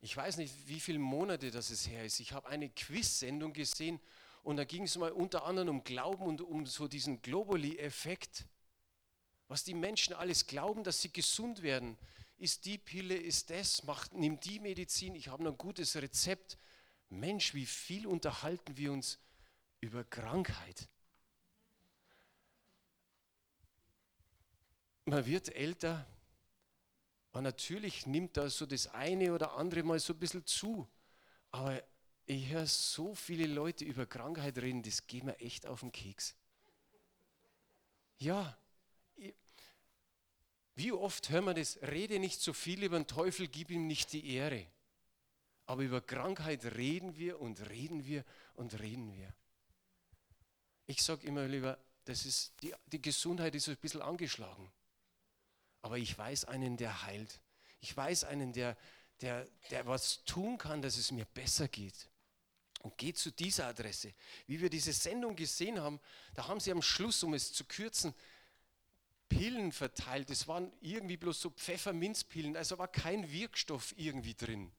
Ich 0.01 0.17
weiß 0.17 0.37
nicht, 0.37 0.67
wie 0.67 0.79
viele 0.79 0.99
Monate 0.99 1.51
das 1.51 1.69
es 1.69 1.87
her 1.87 2.03
ist. 2.03 2.19
Ich 2.19 2.33
habe 2.33 2.49
eine 2.49 2.69
Quiz-Sendung 2.69 3.53
gesehen 3.53 4.01
und 4.43 4.57
da 4.57 4.65
ging 4.65 4.83
es 4.83 4.97
mal 4.97 5.11
unter 5.11 5.45
anderem 5.45 5.69
um 5.69 5.83
Glauben 5.83 6.25
und 6.25 6.41
um 6.41 6.65
so 6.65 6.87
diesen 6.87 7.21
Globally-Effekt. 7.21 8.45
Was 9.47 9.63
die 9.63 9.73
Menschen 9.73 10.13
alles 10.13 10.47
glauben, 10.47 10.83
dass 10.83 11.01
sie 11.01 11.11
gesund 11.11 11.63
werden. 11.63 11.97
Ist 12.37 12.65
die 12.65 12.77
Pille, 12.77 13.15
ist 13.15 13.49
das, 13.49 13.83
macht, 13.83 14.13
nimm 14.13 14.39
die 14.41 14.59
Medizin, 14.59 15.15
ich 15.15 15.29
habe 15.29 15.43
noch 15.43 15.51
ein 15.51 15.57
gutes 15.57 15.95
Rezept. 15.95 16.57
Mensch, 17.09 17.53
wie 17.53 17.65
viel 17.65 18.05
unterhalten 18.05 18.75
wir 18.75 18.91
uns 18.91 19.19
über 19.79 20.03
Krankheit. 20.03 20.89
Man 25.05 25.25
wird 25.25 25.55
älter 25.55 26.05
und 27.31 27.43
natürlich 27.43 28.07
nimmt 28.07 28.35
da 28.35 28.49
so 28.49 28.65
das 28.65 28.87
eine 28.87 29.33
oder 29.33 29.53
andere 29.53 29.83
mal 29.83 29.99
so 29.99 30.13
ein 30.13 30.19
bisschen 30.19 30.45
zu. 30.45 30.87
Aber 31.51 31.81
ich 32.25 32.49
höre 32.49 32.67
so 32.67 33.15
viele 33.15 33.47
Leute 33.47 33.83
über 33.83 34.05
Krankheit 34.05 34.57
reden, 34.57 34.81
das 34.81 35.07
geht 35.07 35.23
mir 35.23 35.37
echt 35.39 35.65
auf 35.65 35.81
den 35.81 35.91
Keks. 35.91 36.35
Ja, 38.17 38.57
wie 40.75 40.91
oft 40.91 41.29
hören 41.29 41.45
wir 41.45 41.53
das? 41.53 41.79
Rede 41.81 42.19
nicht 42.19 42.41
so 42.41 42.53
viel 42.53 42.83
über 42.83 42.97
den 42.97 43.07
Teufel, 43.07 43.47
gib 43.47 43.69
ihm 43.69 43.87
nicht 43.87 44.13
die 44.13 44.33
Ehre. 44.33 44.65
Aber 45.65 45.83
über 45.83 46.01
Krankheit 46.01 46.63
reden 46.65 47.15
wir 47.17 47.39
und 47.39 47.69
reden 47.69 48.05
wir 48.05 48.25
und 48.55 48.79
reden 48.79 49.13
wir. 49.13 49.33
Ich 50.85 51.03
sage 51.03 51.27
immer 51.27 51.45
lieber, 51.45 51.77
das 52.05 52.25
ist, 52.25 52.53
die, 52.61 52.73
die 52.87 53.01
Gesundheit 53.01 53.53
ist 53.55 53.69
ein 53.69 53.77
bisschen 53.77 54.01
angeschlagen. 54.01 54.71
Aber 55.81 55.97
ich 55.97 56.17
weiß 56.17 56.45
einen, 56.45 56.77
der 56.77 57.03
heilt. 57.03 57.41
Ich 57.81 57.95
weiß 57.95 58.23
einen, 58.23 58.53
der, 58.53 58.77
der, 59.21 59.47
der 59.69 59.85
was 59.85 60.23
tun 60.23 60.57
kann, 60.57 60.81
dass 60.81 60.97
es 60.97 61.11
mir 61.11 61.25
besser 61.25 61.67
geht 61.67 62.09
und 62.83 62.97
geht 62.97 63.17
zu 63.17 63.31
dieser 63.31 63.67
Adresse. 63.67 64.13
Wie 64.45 64.61
wir 64.61 64.69
diese 64.69 64.93
Sendung 64.93 65.35
gesehen 65.35 65.79
haben, 65.79 65.99
da 66.35 66.47
haben 66.47 66.59
sie 66.59 66.71
am 66.71 66.81
Schluss, 66.81 67.23
um 67.23 67.33
es 67.33 67.51
zu 67.51 67.63
kürzen, 67.63 68.13
Pillen 69.29 69.71
verteilt. 69.71 70.29
Es 70.29 70.47
waren 70.47 70.71
irgendwie 70.81 71.17
bloß 71.17 71.41
so 71.41 71.49
Pfefferminzpillen, 71.49 72.55
also 72.55 72.77
war 72.77 72.89
kein 72.89 73.31
Wirkstoff 73.31 73.93
irgendwie 73.97 74.35
drin. 74.35 74.71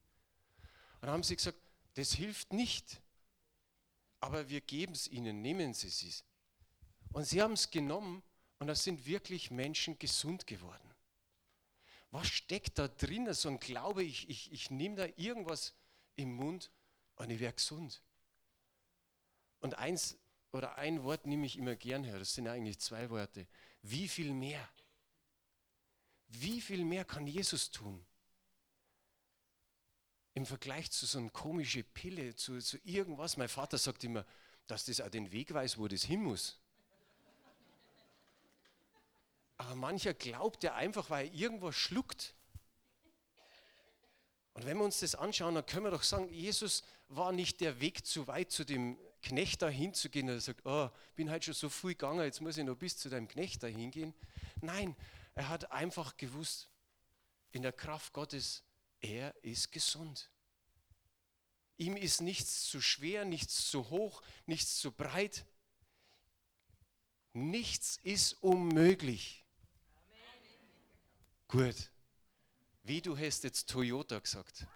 Und 1.01 1.09
haben 1.09 1.23
sie 1.23 1.35
gesagt, 1.35 1.59
das 1.95 2.13
hilft 2.13 2.53
nicht, 2.53 3.01
aber 4.21 4.49
wir 4.49 4.61
geben 4.61 4.93
es 4.93 5.09
ihnen, 5.09 5.43
nehmen 5.43 5.75
Sie 5.75 5.89
es. 5.89 6.25
Und 7.13 7.25
sie 7.25 7.41
haben 7.41 7.53
es 7.53 7.71
genommen 7.71 8.23
und 8.59 8.67
da 8.67 8.75
sind 8.75 9.07
wirklich 9.07 9.51
Menschen 9.51 9.99
gesund 9.99 10.47
geworden. 10.47 10.95
Was 12.11 12.29
steckt 12.29 12.79
da 12.79 12.89
drin? 12.89 13.33
So 13.33 13.49
ein 13.49 13.61
Glaube, 13.61 14.05
ich, 14.05 14.29
ich, 14.29 14.53
ich 14.53 14.71
nehme 14.71 14.97
da 14.97 15.07
irgendwas 15.17 15.75
im 16.17 16.35
Mund 16.35 16.71
und 17.17 17.31
ich 17.31 17.41
werde 17.41 17.57
gesund. 17.57 18.03
Und 19.61 19.79
eins 19.79 20.17
oder 20.53 20.79
ein 20.79 21.03
Wort 21.03 21.27
nehme 21.27 21.47
ich 21.47 21.57
immer 21.57 21.75
gern 21.75 22.05
her, 22.05 22.19
das 22.19 22.35
sind 22.35 22.47
eigentlich 22.47 22.79
zwei 22.79 23.11
Worte. 23.11 23.47
Wie 23.83 24.09
viel 24.09 24.33
mehr? 24.33 24.69
Wie 26.29 26.61
viel 26.61 26.85
mehr 26.85 27.05
kann 27.05 27.27
Jesus 27.27 27.71
tun? 27.71 28.05
Im 30.35 30.47
Vergleich 30.47 30.91
zu 30.91 31.07
so 31.07 31.19
einer 31.19 31.31
komischen 31.31 31.85
Pille, 31.85 32.35
zu, 32.35 32.59
zu 32.59 32.79
irgendwas. 32.85 33.37
Mein 33.37 33.49
Vater 33.49 33.79
sagt 33.79 34.03
immer, 34.05 34.27
dass 34.67 34.85
das 34.85 35.01
auch 35.01 35.11
den 35.11 35.31
Weg 35.31 35.55
weiß, 35.55 35.79
wo 35.79 35.87
das 35.87 36.03
hin 36.03 36.23
muss. 36.23 36.59
Aber 39.57 39.77
mancher 39.77 40.15
glaubt 40.15 40.63
ja 40.65 40.75
einfach, 40.75 41.11
weil 41.11 41.29
er 41.29 41.35
irgendwas 41.35 41.77
schluckt. 41.77 42.35
Und 44.55 44.67
wenn 44.67 44.79
wir 44.79 44.85
uns 44.85 45.01
das 45.01 45.15
anschauen, 45.15 45.57
dann 45.57 45.67
können 45.67 45.85
wir 45.85 45.91
doch 45.91 46.05
sagen, 46.05 46.29
Jesus 46.33 46.85
war 47.09 47.33
nicht 47.33 47.61
der 47.61 47.81
Weg 47.81 48.07
zu 48.07 48.27
weit 48.27 48.51
zu 48.51 48.65
dem 48.65 48.97
Knecht 49.23 49.63
da 49.63 49.69
hinzugehen 49.69 50.29
er 50.29 50.41
sagt, 50.41 50.67
oh, 50.67 50.91
bin 51.17 51.31
halt 51.31 51.45
schon 51.45 51.55
so 51.55 51.69
früh 51.69 51.93
gegangen, 51.93 52.21
jetzt 52.21 52.41
muss 52.41 52.59
ich 52.59 52.65
noch 52.65 52.77
bis 52.77 52.99
zu 52.99 53.09
deinem 53.09 53.27
Knecht 53.27 53.63
da 53.63 53.67
hingehen. 53.67 54.15
Nein, 54.61 54.95
er 55.35 55.49
hat 55.49 55.73
einfach 55.73 56.17
gewusst, 56.17 56.69
in 57.51 57.63
der 57.63 57.73
Kraft 57.73 58.13
Gottes, 58.13 58.63
er 59.01 59.35
ist 59.43 59.73
gesund. 59.73 60.31
Ihm 61.77 61.97
ist 61.97 62.21
nichts 62.21 62.65
zu 62.65 62.81
schwer, 62.81 63.25
nichts 63.25 63.71
zu 63.71 63.91
hoch, 63.91 64.23
nichts 64.47 64.79
zu 64.79 64.93
breit. 64.93 65.47
Nichts 67.33 67.99
ist 68.03 68.35
unmöglich. 68.43 69.45
Amen. 69.97 71.73
Gut. 71.73 71.91
Wie 72.87 73.01
du 73.01 73.17
hast 73.17 73.45
jetzt 73.45 73.71
Toyota 73.71 74.19
gesagt. 74.19 74.67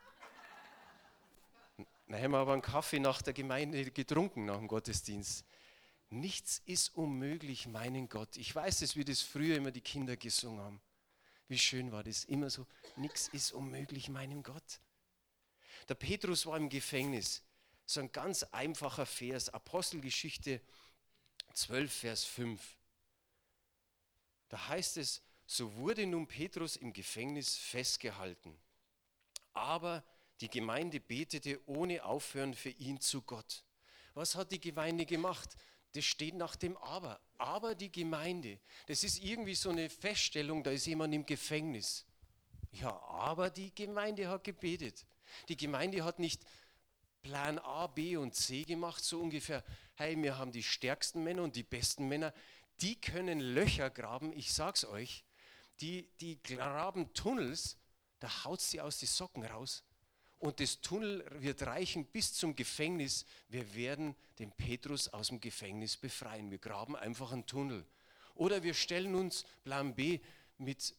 Dann 2.07 2.23
haben 2.23 2.31
wir 2.31 2.39
aber 2.39 2.55
einen 2.55 2.63
Kaffee 2.63 3.01
nach 3.01 3.21
der 3.21 3.35
Gemeinde 3.35 3.91
getrunken, 3.91 4.47
nach 4.47 4.57
dem 4.57 4.67
Gottesdienst. 4.67 5.45
Nichts 6.09 6.63
ist 6.65 6.97
unmöglich, 6.97 7.67
meinen 7.67 8.09
Gott. 8.09 8.39
Ich 8.39 8.55
weiß 8.55 8.81
es, 8.81 8.97
wie 8.97 9.05
das 9.05 9.21
früher 9.21 9.57
immer 9.57 9.73
die 9.73 9.83
Kinder 9.83 10.17
gesungen 10.17 10.61
haben. 10.61 10.81
Wie 11.49 11.59
schön 11.59 11.93
war 11.93 12.03
das. 12.03 12.25
Immer 12.25 12.49
so, 12.49 12.67
nichts 12.97 13.29
ist 13.29 13.53
unmöglich, 13.53 14.09
meinem 14.09 14.43
Gott. 14.43 14.81
Der 15.91 15.95
Petrus 15.95 16.47
war 16.47 16.57
im 16.57 16.71
Gefängnis. 16.71 17.43
So 17.85 18.01
ein 18.01 18.11
ganz 18.11 18.43
einfacher 18.43 19.05
Vers, 19.05 19.51
Apostelgeschichte 19.51 20.63
12, 21.53 21.93
Vers 21.93 22.25
5. 22.25 22.77
Da 24.49 24.69
heißt 24.69 24.97
es, 24.97 25.21
so 25.49 25.75
wurde 25.77 26.07
nun 26.07 26.29
Petrus 26.29 26.77
im 26.77 26.93
Gefängnis 26.93 27.57
festgehalten. 27.57 28.57
Aber 29.55 30.05
die 30.41 30.49
Gemeinde 30.49 31.01
betete 31.01 31.61
ohne 31.67 32.05
Aufhören 32.05 32.55
für 32.55 32.71
ihn 32.71 33.01
zu 33.01 33.23
Gott. 33.23 33.65
Was 34.15 34.37
hat 34.37 34.53
die 34.53 34.61
Gemeinde 34.61 35.05
gemacht? 35.05 35.57
das 35.93 36.05
steht 36.05 36.35
nach 36.35 36.57
dem 36.57 36.77
Aber. 36.77 37.21
Aber 37.39 37.75
die 37.75 37.91
Gemeinde, 37.91 38.59
das 38.87 39.05
ist 39.05 39.23
irgendwie 39.23 39.55
so 39.55 39.71
eine 39.71 39.89
Feststellung, 39.89 40.63
da 40.63 40.71
ist 40.71 40.87
jemand 40.87 41.15
im 41.15 41.25
Gefängnis. 41.25 42.05
Ja, 42.73 43.01
aber 43.03 43.51
die 43.51 43.75
Gemeinde 43.75 44.29
hat 44.29 44.45
gebetet. 44.45 45.07
Die 45.49 45.57
Gemeinde 45.57 46.05
hat 46.05 46.19
nicht 46.19 46.43
Plan 47.23 47.59
A, 47.59 47.87
B 47.87 48.17
und 48.17 48.35
C 48.35 48.65
gemacht, 48.65 49.03
so 49.03 49.21
ungefähr, 49.21 49.65
hey, 49.95 50.21
wir 50.23 50.39
haben 50.39 50.53
die 50.53 50.63
stärksten 50.63 51.23
Männer 51.23 51.43
und 51.43 51.57
die 51.57 51.63
besten 51.63 52.09
Männer, 52.09 52.33
die 52.81 53.01
können 53.01 53.41
Löcher 53.41 53.91
graben, 53.91 54.33
ich 54.33 54.53
sag's 54.53 54.85
euch, 54.85 55.25
die, 55.81 56.09
die 56.21 56.43
graben 56.43 57.13
Tunnels, 57.15 57.77
da 58.21 58.45
haut 58.45 58.61
sie 58.61 58.81
aus 58.81 58.99
die 58.99 59.07
Socken 59.07 59.45
raus. 59.45 59.85
Und 60.39 60.61
das 60.61 60.81
Tunnel 60.81 61.25
wird 61.43 61.63
reichen 61.63 62.05
bis 62.05 62.33
zum 62.33 62.55
Gefängnis. 62.55 63.27
Wir 63.49 63.75
werden 63.75 64.15
den 64.39 64.53
Petrus 64.53 65.09
aus 65.09 65.29
dem 65.29 65.41
Gefängnis 65.41 65.97
befreien. 65.97 66.51
Wir 66.51 66.59
graben 66.59 66.95
einfach 66.95 67.33
einen 67.33 67.47
Tunnel. 67.47 67.85
Oder 68.35 68.63
wir 68.63 68.75
stellen 68.75 69.17
uns 69.17 69.45
Plan 69.65 69.95
B 69.97 70.21
mit 70.59 70.95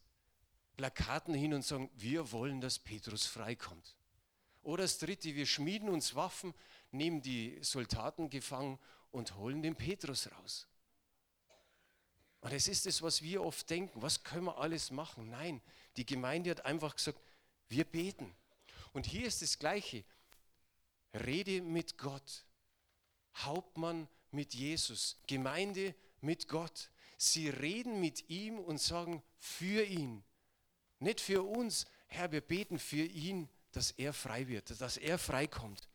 Plakaten 0.76 1.34
hin 1.34 1.54
und 1.54 1.64
sagen, 1.64 1.90
wir 1.94 2.32
wollen, 2.32 2.60
dass 2.60 2.78
Petrus 2.78 3.26
freikommt. 3.26 3.96
Oder 4.62 4.82
das 4.82 4.98
dritte, 4.98 5.34
wir 5.34 5.46
schmieden 5.46 5.88
uns 5.88 6.14
Waffen, 6.14 6.54
nehmen 6.90 7.22
die 7.22 7.58
Soldaten 7.62 8.28
gefangen 8.28 8.78
und 9.10 9.36
holen 9.36 9.62
den 9.62 9.74
Petrus 9.74 10.30
raus. 10.32 10.66
Und 12.40 12.52
es 12.52 12.68
ist 12.68 12.86
es, 12.86 13.02
was 13.02 13.22
wir 13.22 13.42
oft 13.42 13.68
denken, 13.68 14.00
was 14.00 14.24
können 14.24 14.44
wir 14.44 14.58
alles 14.58 14.90
machen? 14.90 15.28
Nein, 15.30 15.60
die 15.96 16.06
Gemeinde 16.06 16.50
hat 16.50 16.64
einfach 16.64 16.96
gesagt, 16.96 17.20
wir 17.68 17.84
beten. 17.84 18.34
Und 18.92 19.06
hier 19.06 19.26
ist 19.26 19.42
das 19.42 19.58
Gleiche. 19.58 20.04
Rede 21.12 21.60
mit 21.60 21.98
Gott. 21.98 22.44
Hauptmann 23.36 24.08
mit 24.30 24.54
Jesus. 24.54 25.18
Gemeinde 25.26 25.94
mit 26.20 26.48
Gott. 26.48 26.90
Sie 27.18 27.48
reden 27.48 28.00
mit 28.00 28.30
ihm 28.30 28.58
und 28.58 28.80
sagen 28.80 29.22
für 29.38 29.84
ihn. 29.84 30.24
Nicht 30.98 31.20
für 31.20 31.42
uns. 31.42 31.86
Herr, 32.08 32.32
wir 32.32 32.40
beten 32.40 32.78
für 32.78 33.04
ihn, 33.04 33.48
dass 33.72 33.92
er 33.92 34.12
frei 34.12 34.48
wird, 34.48 34.80
dass 34.80 34.96
er 34.96 35.18
freikommt. 35.18 35.88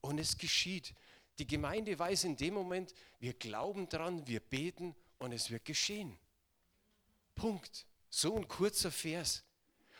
Und 0.00 0.18
es 0.18 0.38
geschieht. 0.38 0.94
Die 1.38 1.46
Gemeinde 1.46 1.98
weiß 1.98 2.24
in 2.24 2.36
dem 2.36 2.54
Moment, 2.54 2.94
wir 3.20 3.34
glauben 3.34 3.88
dran, 3.88 4.26
wir 4.26 4.40
beten 4.40 4.96
und 5.18 5.32
es 5.32 5.50
wird 5.50 5.64
geschehen. 5.64 6.18
Punkt. 7.34 7.86
So 8.08 8.36
ein 8.36 8.48
kurzer 8.48 8.90
Vers. 8.90 9.44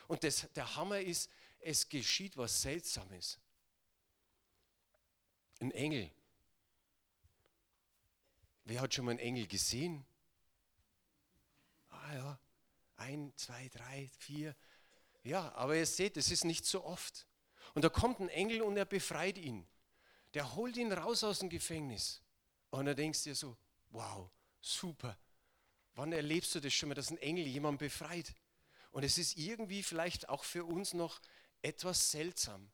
Und 0.07 0.23
das, 0.23 0.47
der 0.53 0.75
Hammer 0.75 0.99
ist, 0.99 1.29
es 1.59 1.87
geschieht 1.87 2.37
was 2.37 2.61
Seltsames. 2.61 3.39
Ein 5.59 5.71
Engel. 5.71 6.11
Wer 8.63 8.81
hat 8.81 8.93
schon 8.93 9.05
mal 9.05 9.11
einen 9.11 9.19
Engel 9.19 9.47
gesehen? 9.47 10.05
Ah 11.89 12.13
ja, 12.13 12.39
ein, 12.97 13.33
zwei, 13.35 13.69
drei, 13.69 14.09
vier. 14.19 14.55
Ja, 15.23 15.53
aber 15.55 15.75
ihr 15.75 15.85
seht, 15.85 16.17
es 16.17 16.31
ist 16.31 16.45
nicht 16.45 16.65
so 16.65 16.83
oft. 16.83 17.27
Und 17.73 17.83
da 17.83 17.89
kommt 17.89 18.19
ein 18.19 18.29
Engel 18.29 18.61
und 18.61 18.77
er 18.77 18.85
befreit 18.85 19.37
ihn. 19.37 19.67
Der 20.33 20.55
holt 20.55 20.77
ihn 20.77 20.91
raus 20.91 21.23
aus 21.23 21.39
dem 21.39 21.49
Gefängnis. 21.49 22.21
Und 22.69 22.85
da 22.85 22.93
denkst 22.93 23.23
du 23.23 23.29
dir 23.29 23.35
so, 23.35 23.57
wow, 23.89 24.29
super. 24.71 25.17
Wann 25.95 26.11
erlebst 26.11 26.53
du 26.55 26.59
das 26.59 26.73
schon 26.73 26.89
mal, 26.89 26.95
dass 26.95 27.09
ein 27.09 27.17
Engel 27.17 27.47
jemanden 27.47 27.79
befreit? 27.79 28.33
Und 28.91 29.03
es 29.03 29.17
ist 29.17 29.37
irgendwie 29.37 29.83
vielleicht 29.83 30.29
auch 30.29 30.43
für 30.43 30.65
uns 30.65 30.93
noch 30.93 31.19
etwas 31.61 32.11
seltsam. 32.11 32.69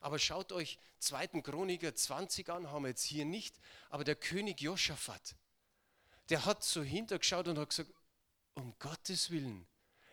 Aber 0.00 0.18
schaut 0.18 0.52
euch 0.52 0.78
2. 0.98 1.42
Chroniker 1.42 1.94
20 1.94 2.48
an, 2.50 2.70
haben 2.70 2.82
wir 2.82 2.90
jetzt 2.90 3.04
hier 3.04 3.24
nicht, 3.24 3.54
aber 3.88 4.04
der 4.04 4.16
König 4.16 4.60
Josaphat, 4.60 5.36
der 6.28 6.44
hat 6.44 6.64
so 6.64 6.82
hintergeschaut 6.82 7.48
und 7.48 7.58
hat 7.58 7.70
gesagt, 7.70 7.92
um 8.54 8.74
Gottes 8.78 9.30
Willen. 9.30 9.66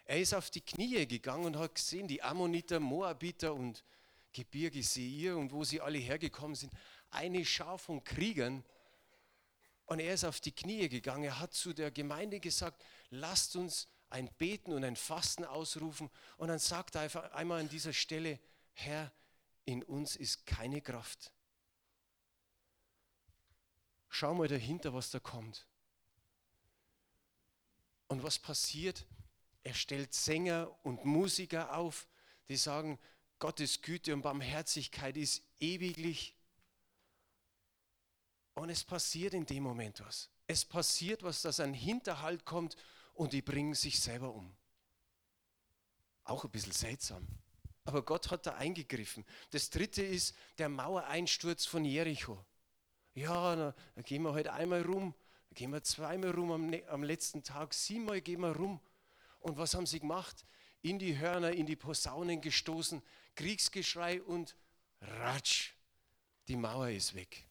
Er 0.06 0.20
ist 0.20 0.34
auf 0.34 0.50
die 0.50 0.62
Knie 0.62 1.06
gegangen 1.08 1.46
und 1.46 1.58
hat 1.58 1.76
gesehen, 1.76 2.08
die 2.08 2.22
Ammoniter, 2.22 2.80
Moabiter 2.80 3.54
und 3.54 3.84
Gebirge 4.32 4.84
Seir 4.84 5.38
und 5.38 5.52
wo 5.52 5.64
sie 5.64 5.82
alle 5.82 5.98
hergekommen 5.98 6.56
sind, 6.56 6.72
eine 7.10 7.44
Schar 7.46 7.78
von 7.78 8.04
Kriegern. 8.04 8.64
Und 9.90 10.00
er 10.00 10.14
ist 10.14 10.24
auf 10.24 10.40
die 10.40 10.52
Knie 10.52 10.88
gegangen. 10.88 11.24
Er 11.24 11.40
hat 11.40 11.56
zu 11.56 11.74
der 11.74 11.90
Gemeinde 11.90 12.40
gesagt, 12.40 12.86
lasst 13.10 13.56
uns 13.56 13.88
ein 14.12 14.30
Beten 14.38 14.72
und 14.72 14.84
ein 14.84 14.96
Fasten 14.96 15.44
ausrufen. 15.44 16.12
Und 16.38 16.50
dann 16.50 16.60
sagt 16.60 16.94
er 16.94 17.02
einfach 17.02 17.32
einmal 17.32 17.60
an 17.60 17.70
dieser 17.70 17.92
Stelle, 17.92 18.40
Herr, 18.74 19.12
in 19.66 19.82
uns 19.82 20.16
ist 20.16 20.46
keine 20.46 20.80
Kraft. 20.82 21.32
Schau 24.10 24.36
mal 24.36 24.48
dahinter, 24.48 24.94
was 24.94 25.10
da 25.10 25.20
kommt. 25.20 25.66
Und 28.10 28.22
was 28.22 28.38
passiert? 28.38 29.08
Er 29.64 29.74
stellt 29.74 30.14
Sänger 30.14 30.70
und 30.84 31.04
Musiker 31.04 31.76
auf, 31.76 32.08
die 32.48 32.58
sagen, 32.58 33.00
Gottes 33.40 33.82
Güte 33.82 34.14
und 34.14 34.22
Barmherzigkeit 34.22 35.18
ist 35.18 35.42
ewiglich. 35.60 36.36
Und 38.60 38.70
es 38.70 38.84
passiert 38.84 39.34
in 39.34 39.46
dem 39.46 39.64
Moment 39.64 40.02
was. 40.02 40.30
Es 40.46 40.66
passiert 40.66 41.24
was, 41.24 41.42
dass 41.42 41.62
ein 41.62 41.74
Hinterhalt 41.74 42.44
kommt 42.44 42.76
und 43.14 43.32
die 43.32 43.42
bringen 43.42 43.74
sich 43.74 44.02
selber 44.02 44.34
um. 44.34 44.54
Auch 46.26 46.44
ein 46.44 46.52
bisschen 46.52 46.74
seltsam. 46.74 47.26
Aber 47.86 48.04
Gott 48.04 48.32
hat 48.32 48.46
da 48.46 48.56
eingegriffen. 48.56 49.24
Das 49.52 49.70
dritte 49.70 50.04
ist 50.04 50.36
der 50.58 50.68
Mauereinsturz 50.68 51.66
von 51.66 51.86
Jericho. 51.86 52.46
Ja, 53.14 53.56
da 53.56 54.02
gehen 54.02 54.24
wir 54.24 54.34
heute 54.34 54.52
einmal 54.52 54.82
rum, 54.82 55.16
da 55.52 55.54
gehen 55.54 55.72
wir 55.72 55.82
zweimal 55.82 56.32
rum 56.32 56.52
am, 56.52 56.66
ne-, 56.66 56.86
am 56.90 57.02
letzten 57.02 57.44
Tag, 57.44 57.74
siebenmal 57.74 58.20
gehen 58.20 58.42
wir 58.42 58.58
rum. 58.58 58.82
Und 59.40 59.58
was 59.58 59.74
haben 59.74 59.86
sie 59.86 60.02
gemacht? 60.02 60.46
In 60.82 61.00
die 61.00 61.18
Hörner, 61.18 61.54
in 61.54 61.66
die 61.66 61.78
Posaunen 61.78 62.42
gestoßen, 62.42 63.02
Kriegsgeschrei 63.36 64.22
und 64.22 64.58
ratsch, 65.00 65.76
die 66.50 66.58
Mauer 66.58 66.90
ist 66.90 67.16
weg. 67.16 67.49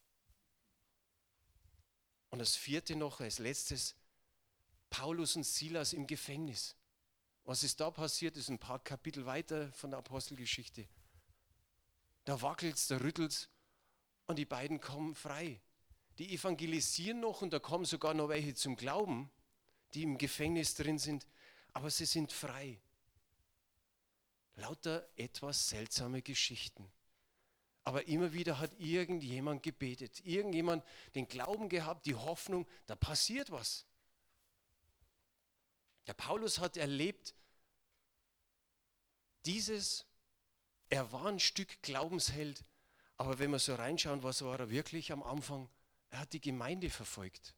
Und 2.30 2.38
das 2.40 2.56
vierte 2.56 2.96
noch 2.96 3.20
als 3.20 3.38
letztes, 3.38 3.94
Paulus 4.90 5.36
und 5.36 5.44
Silas 5.44 5.92
im 5.92 6.06
Gefängnis. 6.06 6.76
Was 7.44 7.62
ist 7.62 7.80
da 7.80 7.90
passiert, 7.90 8.36
ist 8.36 8.48
ein 8.48 8.58
paar 8.58 8.78
Kapitel 8.78 9.24
weiter 9.24 9.72
von 9.72 9.90
der 9.90 9.98
Apostelgeschichte. 9.98 10.86
Da 12.24 12.42
wackelt 12.42 12.76
es, 12.76 12.88
da 12.88 12.98
rüttelt 12.98 13.32
es 13.32 13.48
und 14.26 14.36
die 14.36 14.44
beiden 14.44 14.80
kommen 14.80 15.14
frei. 15.14 15.60
Die 16.18 16.34
evangelisieren 16.34 17.20
noch 17.20 17.42
und 17.42 17.52
da 17.52 17.58
kommen 17.58 17.84
sogar 17.84 18.12
noch 18.12 18.28
welche 18.28 18.54
zum 18.54 18.76
Glauben, 18.76 19.30
die 19.94 20.02
im 20.02 20.18
Gefängnis 20.18 20.74
drin 20.74 20.98
sind, 20.98 21.26
aber 21.72 21.90
sie 21.90 22.04
sind 22.04 22.32
frei. 22.32 22.78
Lauter 24.56 25.08
etwas 25.16 25.68
seltsame 25.68 26.20
Geschichten. 26.20 26.90
Aber 27.88 28.06
immer 28.06 28.34
wieder 28.34 28.58
hat 28.58 28.78
irgendjemand 28.78 29.62
gebetet, 29.62 30.20
irgendjemand 30.22 30.84
den 31.14 31.26
Glauben 31.26 31.70
gehabt, 31.70 32.04
die 32.04 32.14
Hoffnung, 32.14 32.66
da 32.84 32.94
passiert 32.94 33.50
was. 33.50 33.86
Der 36.06 36.12
Paulus 36.12 36.58
hat 36.58 36.76
erlebt, 36.76 37.34
dieses, 39.46 40.04
er 40.90 41.10
war 41.12 41.28
ein 41.28 41.40
Stück 41.40 41.80
Glaubensheld, 41.80 42.62
aber 43.16 43.38
wenn 43.38 43.52
wir 43.52 43.58
so 43.58 43.74
reinschauen, 43.74 44.22
was 44.22 44.42
war 44.42 44.60
er 44.60 44.68
wirklich 44.68 45.10
am 45.10 45.22
Anfang? 45.22 45.66
Er 46.10 46.18
hat 46.18 46.34
die 46.34 46.42
Gemeinde 46.42 46.90
verfolgt. 46.90 47.54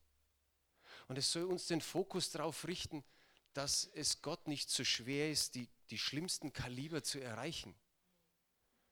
Und 1.08 1.18
es 1.18 1.32
soll 1.32 1.42
uns 1.42 1.66
den 1.66 1.80
Fokus 1.80 2.30
darauf 2.30 2.68
richten, 2.68 3.02
dass 3.52 3.90
es 3.94 4.22
Gott 4.22 4.46
nicht 4.46 4.70
so 4.70 4.84
schwer 4.84 5.28
ist, 5.28 5.56
die, 5.56 5.68
die 5.90 5.98
schlimmsten 5.98 6.52
Kaliber 6.52 7.02
zu 7.02 7.18
erreichen. 7.18 7.74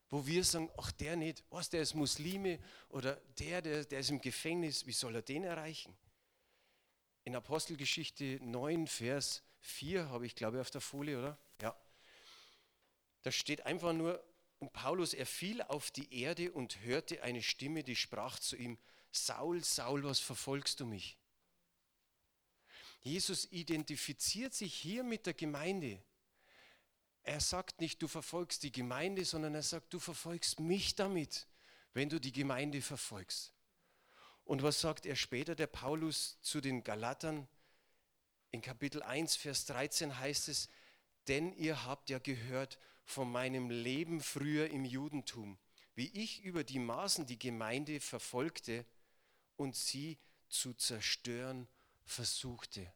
Wo 0.09 0.25
wir 0.25 0.43
sagen, 0.43 0.71
ach 0.77 0.91
der 0.91 1.15
nicht, 1.15 1.43
was, 1.49 1.69
der 1.69 1.81
ist 1.81 1.93
Muslime 1.93 2.59
oder 2.89 3.15
der, 3.37 3.61
der, 3.61 3.85
der 3.85 3.99
ist 3.99 4.09
im 4.09 4.21
Gefängnis, 4.21 4.87
wie 4.87 4.91
soll 4.91 5.15
er 5.15 5.21
den 5.21 5.43
erreichen? 5.43 5.95
In 7.25 7.35
Apostelgeschichte 7.35 8.39
9, 8.41 8.87
Vers 8.87 9.43
4 9.59 10.09
habe 10.09 10.25
ich, 10.25 10.35
glaube 10.35 10.57
ich, 10.57 10.61
auf 10.61 10.71
der 10.71 10.81
Folie, 10.81 11.19
oder? 11.19 11.37
Ja. 11.61 11.75
Da 13.21 13.31
steht 13.31 13.65
einfach 13.65 13.93
nur, 13.93 14.23
und 14.59 14.73
Paulus, 14.73 15.13
er 15.13 15.25
fiel 15.25 15.61
auf 15.61 15.91
die 15.91 16.21
Erde 16.21 16.51
und 16.51 16.81
hörte 16.81 17.21
eine 17.21 17.43
Stimme, 17.43 17.83
die 17.83 17.95
sprach 17.95 18.39
zu 18.39 18.55
ihm, 18.55 18.77
Saul, 19.11 19.63
Saul, 19.63 20.03
was 20.03 20.19
verfolgst 20.19 20.79
du 20.79 20.85
mich? 20.85 21.17
Jesus 23.01 23.45
identifiziert 23.51 24.53
sich 24.53 24.73
hier 24.73 25.03
mit 25.03 25.25
der 25.25 25.33
Gemeinde. 25.33 26.01
Er 27.23 27.39
sagt 27.39 27.81
nicht, 27.81 28.01
du 28.01 28.07
verfolgst 28.07 28.63
die 28.63 28.71
Gemeinde, 28.71 29.25
sondern 29.25 29.55
er 29.55 29.63
sagt, 29.63 29.93
du 29.93 29.99
verfolgst 29.99 30.59
mich 30.59 30.95
damit, 30.95 31.47
wenn 31.93 32.09
du 32.09 32.19
die 32.19 32.31
Gemeinde 32.31 32.81
verfolgst. 32.81 33.53
Und 34.45 34.63
was 34.63 34.81
sagt 34.81 35.05
er 35.05 35.15
später, 35.15 35.55
der 35.55 35.67
Paulus, 35.67 36.39
zu 36.41 36.59
den 36.61 36.83
Galatern? 36.83 37.47
In 38.51 38.61
Kapitel 38.61 39.03
1, 39.03 39.35
Vers 39.35 39.65
13 39.65 40.17
heißt 40.17 40.47
es, 40.49 40.69
denn 41.27 41.53
ihr 41.53 41.85
habt 41.85 42.09
ja 42.09 42.17
gehört 42.17 42.79
von 43.03 43.31
meinem 43.31 43.69
Leben 43.69 44.21
früher 44.21 44.69
im 44.69 44.85
Judentum, 44.85 45.59
wie 45.93 46.07
ich 46.07 46.41
über 46.43 46.63
die 46.63 46.79
Maßen 46.79 47.27
die 47.27 47.37
Gemeinde 47.37 47.99
verfolgte 47.99 48.85
und 49.55 49.75
sie 49.75 50.17
zu 50.47 50.73
zerstören 50.73 51.67
versuchte. 52.05 52.91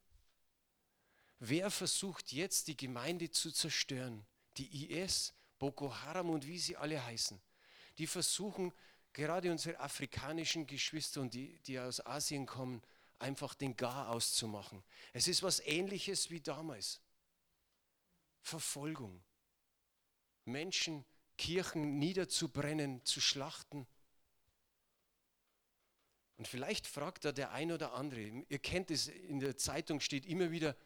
Wer 1.45 1.69
versucht 1.69 2.31
jetzt 2.31 2.69
die 2.69 2.77
Gemeinde 2.77 3.29
zu 3.29 3.51
zerstören? 3.51 4.25
Die 4.55 4.93
IS, 4.93 5.33
Boko 5.59 5.93
Haram 5.93 6.29
und 6.29 6.47
wie 6.47 6.57
sie 6.57 6.77
alle 6.77 7.03
heißen. 7.03 7.41
Die 7.97 8.07
versuchen 8.07 8.71
gerade 9.11 9.51
unsere 9.51 9.77
afrikanischen 9.77 10.65
Geschwister 10.65 11.19
und 11.19 11.33
die, 11.33 11.59
die 11.63 11.77
aus 11.79 11.99
Asien 12.05 12.45
kommen, 12.45 12.81
einfach 13.19 13.55
den 13.55 13.75
Gar 13.75 14.07
auszumachen. 14.11 14.81
Es 15.11 15.27
ist 15.27 15.43
was 15.43 15.59
ähnliches 15.59 16.29
wie 16.29 16.39
damals. 16.39 17.01
Verfolgung. 18.41 19.21
Menschen, 20.45 21.03
Kirchen 21.37 21.99
niederzubrennen, 21.99 23.03
zu 23.03 23.19
schlachten. 23.19 23.85
Und 26.37 26.47
vielleicht 26.47 26.87
fragt 26.87 27.25
da 27.25 27.33
der 27.33 27.51
ein 27.51 27.73
oder 27.73 27.95
andere, 27.95 28.45
ihr 28.47 28.59
kennt 28.59 28.91
es, 28.91 29.09
in 29.09 29.41
der 29.41 29.57
Zeitung 29.57 29.99
steht 29.99 30.25
immer 30.25 30.49
wieder, 30.49 30.77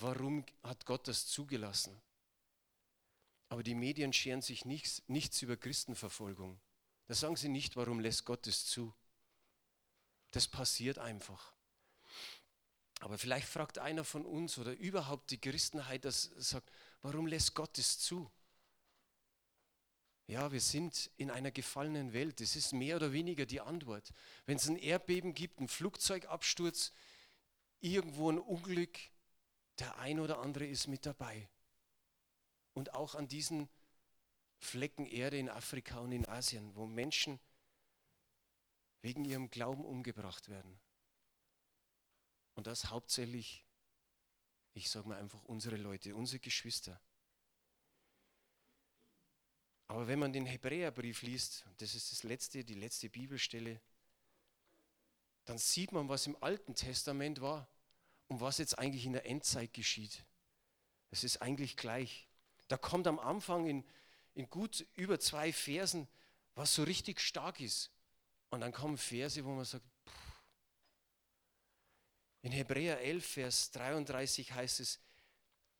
warum 0.00 0.44
hat 0.62 0.86
Gott 0.86 1.08
das 1.08 1.26
zugelassen? 1.26 2.00
Aber 3.48 3.62
die 3.62 3.74
Medien 3.74 4.12
scheren 4.12 4.42
sich 4.42 4.64
nichts, 4.64 5.02
nichts 5.08 5.42
über 5.42 5.56
Christenverfolgung. 5.56 6.60
Da 7.06 7.14
sagen 7.14 7.36
sie 7.36 7.48
nicht, 7.48 7.76
warum 7.76 7.98
lässt 7.98 8.24
Gott 8.24 8.46
es 8.46 8.66
zu. 8.66 8.94
Das 10.30 10.46
passiert 10.46 10.98
einfach. 10.98 11.52
Aber 13.00 13.18
vielleicht 13.18 13.48
fragt 13.48 13.78
einer 13.78 14.04
von 14.04 14.24
uns 14.24 14.58
oder 14.58 14.72
überhaupt 14.72 15.30
die 15.30 15.40
Christenheit, 15.40 16.04
das 16.04 16.30
sagt, 16.36 16.70
warum 17.02 17.26
lässt 17.26 17.54
Gott 17.54 17.76
es 17.78 17.98
zu? 17.98 18.30
Ja, 20.26 20.52
wir 20.52 20.60
sind 20.60 21.10
in 21.16 21.28
einer 21.28 21.50
gefallenen 21.50 22.12
Welt. 22.12 22.40
Das 22.40 22.54
ist 22.54 22.72
mehr 22.72 22.94
oder 22.94 23.12
weniger 23.12 23.46
die 23.46 23.60
Antwort. 23.60 24.12
Wenn 24.46 24.58
es 24.58 24.68
ein 24.68 24.76
Erdbeben 24.76 25.34
gibt, 25.34 25.58
einen 25.58 25.66
Flugzeugabsturz, 25.66 26.92
irgendwo 27.80 28.30
ein 28.30 28.38
Unglück, 28.38 28.96
der 29.80 29.98
ein 29.98 30.20
oder 30.20 30.38
andere 30.38 30.66
ist 30.66 30.86
mit 30.86 31.06
dabei. 31.06 31.48
Und 32.74 32.94
auch 32.94 33.14
an 33.14 33.28
diesen 33.28 33.68
Flecken 34.58 35.06
Erde 35.06 35.38
in 35.38 35.48
Afrika 35.48 35.98
und 36.00 36.12
in 36.12 36.28
Asien, 36.28 36.74
wo 36.76 36.86
Menschen 36.86 37.40
wegen 39.00 39.24
ihrem 39.24 39.50
Glauben 39.50 39.84
umgebracht 39.84 40.48
werden. 40.48 40.78
Und 42.54 42.66
das 42.66 42.90
hauptsächlich, 42.90 43.64
ich 44.74 44.90
sage 44.90 45.08
mal 45.08 45.18
einfach 45.18 45.42
unsere 45.44 45.76
Leute, 45.76 46.14
unsere 46.14 46.40
Geschwister. 46.40 47.00
Aber 49.88 50.06
wenn 50.06 50.18
man 50.18 50.32
den 50.32 50.46
Hebräerbrief 50.46 51.22
liest, 51.22 51.64
das 51.78 51.94
ist 51.94 52.12
das 52.12 52.22
letzte, 52.22 52.64
die 52.64 52.74
letzte 52.74 53.08
Bibelstelle, 53.08 53.80
dann 55.46 55.58
sieht 55.58 55.90
man, 55.90 56.08
was 56.08 56.26
im 56.26 56.40
Alten 56.42 56.74
Testament 56.74 57.40
war 57.40 57.66
und 58.30 58.40
was 58.40 58.58
jetzt 58.58 58.78
eigentlich 58.78 59.04
in 59.06 59.12
der 59.12 59.26
Endzeit 59.26 59.74
geschieht. 59.74 60.24
Es 61.10 61.24
ist 61.24 61.42
eigentlich 61.42 61.76
gleich. 61.76 62.28
Da 62.68 62.76
kommt 62.76 63.08
am 63.08 63.18
Anfang 63.18 63.66
in, 63.66 63.84
in 64.34 64.48
gut 64.48 64.86
über 64.94 65.18
zwei 65.18 65.52
Versen, 65.52 66.06
was 66.54 66.72
so 66.72 66.84
richtig 66.84 67.20
stark 67.20 67.60
ist. 67.60 67.90
Und 68.50 68.60
dann 68.60 68.70
kommen 68.70 68.96
Verse, 68.96 69.44
wo 69.44 69.50
man 69.50 69.64
sagt, 69.64 69.84
pff. 70.08 70.42
in 72.42 72.52
Hebräer 72.52 73.00
11, 73.00 73.26
Vers 73.26 73.70
33 73.72 74.52
heißt 74.52 74.78
es, 74.78 75.00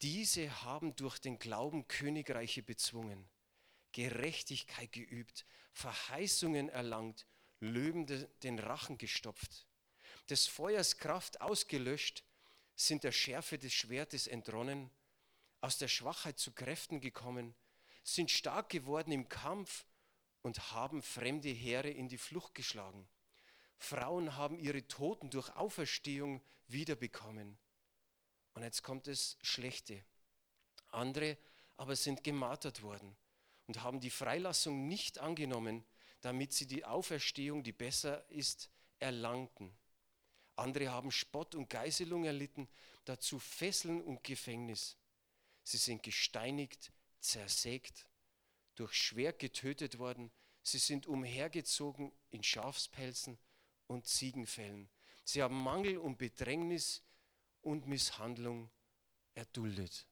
diese 0.03 0.65
haben 0.65 0.97
durch 0.97 1.21
den 1.21 1.39
Glauben 1.39 1.87
Königreiche 1.87 2.65
bezwungen, 2.65 3.29
Gerechtigkeit 3.93 4.91
geübt, 4.91 5.47
Verheißungen 5.73 6.69
erlangt, 6.69 7.27
Löwen 7.61 8.07
den 8.43 8.59
Rachen 8.59 8.99
gestopft, 8.99 9.69
des 10.29 10.49
Feuers 10.49 10.97
Kraft 10.97 11.41
ausgelöscht, 11.41 12.25
sind 12.87 13.05
der 13.05 13.13
Schärfe 13.13 13.59
des 13.59 13.73
Schwertes 13.75 14.27
entronnen, 14.27 14.91
aus 15.61 15.77
der 15.77 15.89
Schwachheit 15.89 16.39
zu 16.39 16.53
Kräften 16.53 17.01
gekommen, 17.01 17.55
sind 18.03 18.31
stark 18.31 18.71
geworden 18.71 19.13
im 19.13 19.29
Kampf 19.29 19.85
und 20.43 20.73
haben 20.73 21.03
fremde 21.03 21.51
Heere 21.51 21.91
in 21.91 22.09
die 22.09 22.17
Flucht 22.17 22.55
geschlagen. 22.55 23.07
Frauen 23.77 24.37
haben 24.37 24.59
ihre 24.59 24.87
Toten 24.89 25.29
durch 25.31 25.55
Auferstehung 25.57 26.43
wiederbekommen. 26.69 27.59
Und 28.55 28.63
jetzt 28.63 28.83
kommt 28.83 29.07
das 29.07 29.37
Schlechte. 29.43 30.03
Andere 30.89 31.37
aber 31.77 31.97
sind 31.97 32.25
gemartert 32.25 32.83
worden 32.83 33.17
und 33.67 33.83
haben 33.83 34.01
die 34.01 34.11
Freilassung 34.11 34.89
nicht 34.89 35.19
angenommen, 35.19 35.85
damit 36.21 36.53
sie 36.53 36.67
die 36.67 36.85
Auferstehung, 36.85 37.63
die 37.63 37.73
besser 37.73 38.29
ist, 38.31 38.71
erlangten. 38.99 39.75
Andere 40.61 40.91
haben 40.91 41.11
Spott 41.11 41.55
und 41.55 41.71
Geiselung 41.71 42.25
erlitten, 42.25 42.69
dazu 43.05 43.39
Fesseln 43.39 44.03
und 44.03 44.23
Gefängnis. 44.23 44.97
Sie 45.63 45.79
sind 45.79 46.03
gesteinigt, 46.03 46.93
zersägt, 47.21 48.07
durch 48.75 48.95
Schwert 48.95 49.39
getötet 49.39 49.99
worden. 49.99 50.31
Sie 50.63 50.79
sind 50.79 51.07
umhergezogen 51.07 52.13
in 52.31 52.43
Schafspelzen 52.43 53.39
und 53.87 54.07
Ziegenfällen. 54.07 54.89
Sie 55.25 55.43
haben 55.43 55.63
Mangel 55.63 55.99
und 55.99 56.19
Bedrängnis 56.19 57.03
und 57.63 57.87
Misshandlung 57.87 58.71
erduldet. 59.35 60.07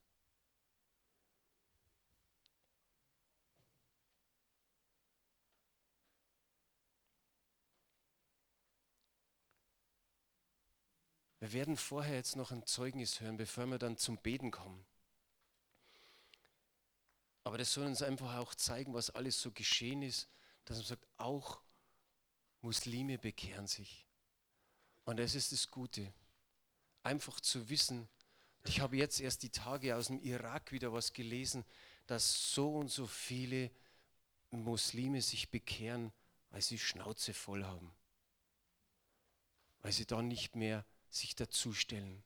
Wir 11.40 11.52
werden 11.52 11.76
vorher 11.76 12.16
jetzt 12.16 12.36
noch 12.36 12.50
ein 12.50 12.66
Zeugnis 12.66 13.20
hören, 13.20 13.36
bevor 13.36 13.66
wir 13.66 13.78
dann 13.78 13.96
zum 13.96 14.18
Beten 14.18 14.50
kommen. 14.50 14.84
Aber 17.44 17.58
das 17.58 17.72
soll 17.72 17.86
uns 17.86 18.02
einfach 18.02 18.36
auch 18.36 18.54
zeigen, 18.54 18.92
was 18.92 19.10
alles 19.10 19.40
so 19.40 19.52
geschehen 19.52 20.02
ist, 20.02 20.28
dass 20.64 20.78
man 20.78 20.86
sagt, 20.86 21.06
auch 21.16 21.60
Muslime 22.60 23.18
bekehren 23.18 23.66
sich. 23.66 24.04
Und 25.04 25.18
das 25.18 25.34
ist 25.34 25.52
das 25.52 25.70
Gute. 25.70 26.12
Einfach 27.02 27.40
zu 27.40 27.70
wissen, 27.70 28.08
ich 28.64 28.80
habe 28.80 28.96
jetzt 28.96 29.20
erst 29.20 29.42
die 29.44 29.50
Tage 29.50 29.96
aus 29.96 30.08
dem 30.08 30.20
Irak 30.20 30.72
wieder 30.72 30.92
was 30.92 31.12
gelesen, 31.12 31.64
dass 32.06 32.52
so 32.52 32.74
und 32.76 32.90
so 32.90 33.06
viele 33.06 33.70
Muslime 34.50 35.22
sich 35.22 35.50
bekehren, 35.50 36.12
weil 36.50 36.60
sie 36.60 36.78
Schnauze 36.78 37.32
voll 37.32 37.64
haben. 37.64 37.94
Weil 39.80 39.92
sie 39.92 40.04
da 40.04 40.20
nicht 40.20 40.56
mehr 40.56 40.84
sich 41.10 41.34
dazustellen. 41.34 42.22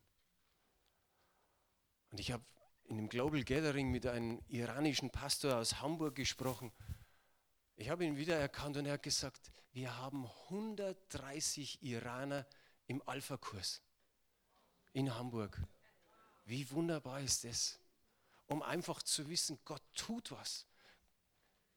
Und 2.11 2.21
ich 2.21 2.31
habe 2.33 2.45
in 2.85 2.99
einem 2.99 3.09
Global 3.09 3.43
Gathering 3.43 3.91
mit 3.91 4.07
einem 4.07 4.43
iranischen 4.49 5.11
Pastor 5.11 5.57
aus 5.57 5.81
Hamburg 5.81 6.15
gesprochen. 6.15 6.73
Ich 7.77 7.89
habe 7.89 8.05
ihn 8.05 8.17
wiedererkannt 8.17 8.77
und 8.77 8.87
er 8.87 8.95
hat 8.95 9.03
gesagt, 9.03 9.51
wir 9.73 9.97
haben 9.97 10.27
130 10.51 11.83
Iraner 11.83 12.47
im 12.87 13.03
Alpha-Kurs 13.07 13.81
in 14.93 15.15
Hamburg. 15.15 15.59
Wie 16.45 16.71
wunderbar 16.71 17.21
ist 17.21 17.45
das? 17.45 17.81
Um 18.47 18.63
einfach 18.63 19.03
zu 19.03 19.29
wissen, 19.29 19.59
Gott 19.65 19.83
tut 19.95 20.31
was. 20.31 20.67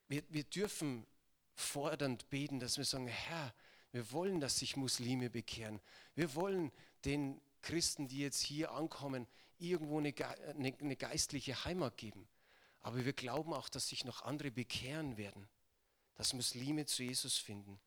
Wir, 0.08 0.24
wir 0.30 0.44
dürfen 0.44 1.08
fordernd 1.54 2.30
beten, 2.30 2.60
dass 2.60 2.78
wir 2.78 2.84
sagen, 2.86 3.08
Herr, 3.08 3.54
wir 3.92 4.12
wollen, 4.12 4.42
dass 4.42 4.60
sich 4.60 4.76
Muslime 4.76 5.30
bekehren. 5.30 5.80
Wir 6.16 6.36
wollen 6.36 6.74
den 7.06 7.40
Christen, 7.62 8.08
die 8.08 8.20
jetzt 8.20 8.42
hier 8.42 8.72
ankommen, 8.72 9.28
irgendwo 9.58 10.00
eine, 10.00 10.14
eine, 10.58 10.74
eine 10.80 10.96
geistliche 10.96 11.66
Heimat 11.66 11.98
geben. 11.98 12.28
Aber 12.82 13.04
wir 13.04 13.14
glauben 13.14 13.54
auch, 13.54 13.70
dass 13.70 13.88
sich 13.88 14.06
noch 14.06 14.22
andere 14.22 14.52
bekehren 14.52 15.18
werden, 15.18 15.48
dass 16.16 16.34
Muslime 16.34 16.86
zu 16.86 17.04
Jesus 17.04 17.38
finden. 17.38 17.80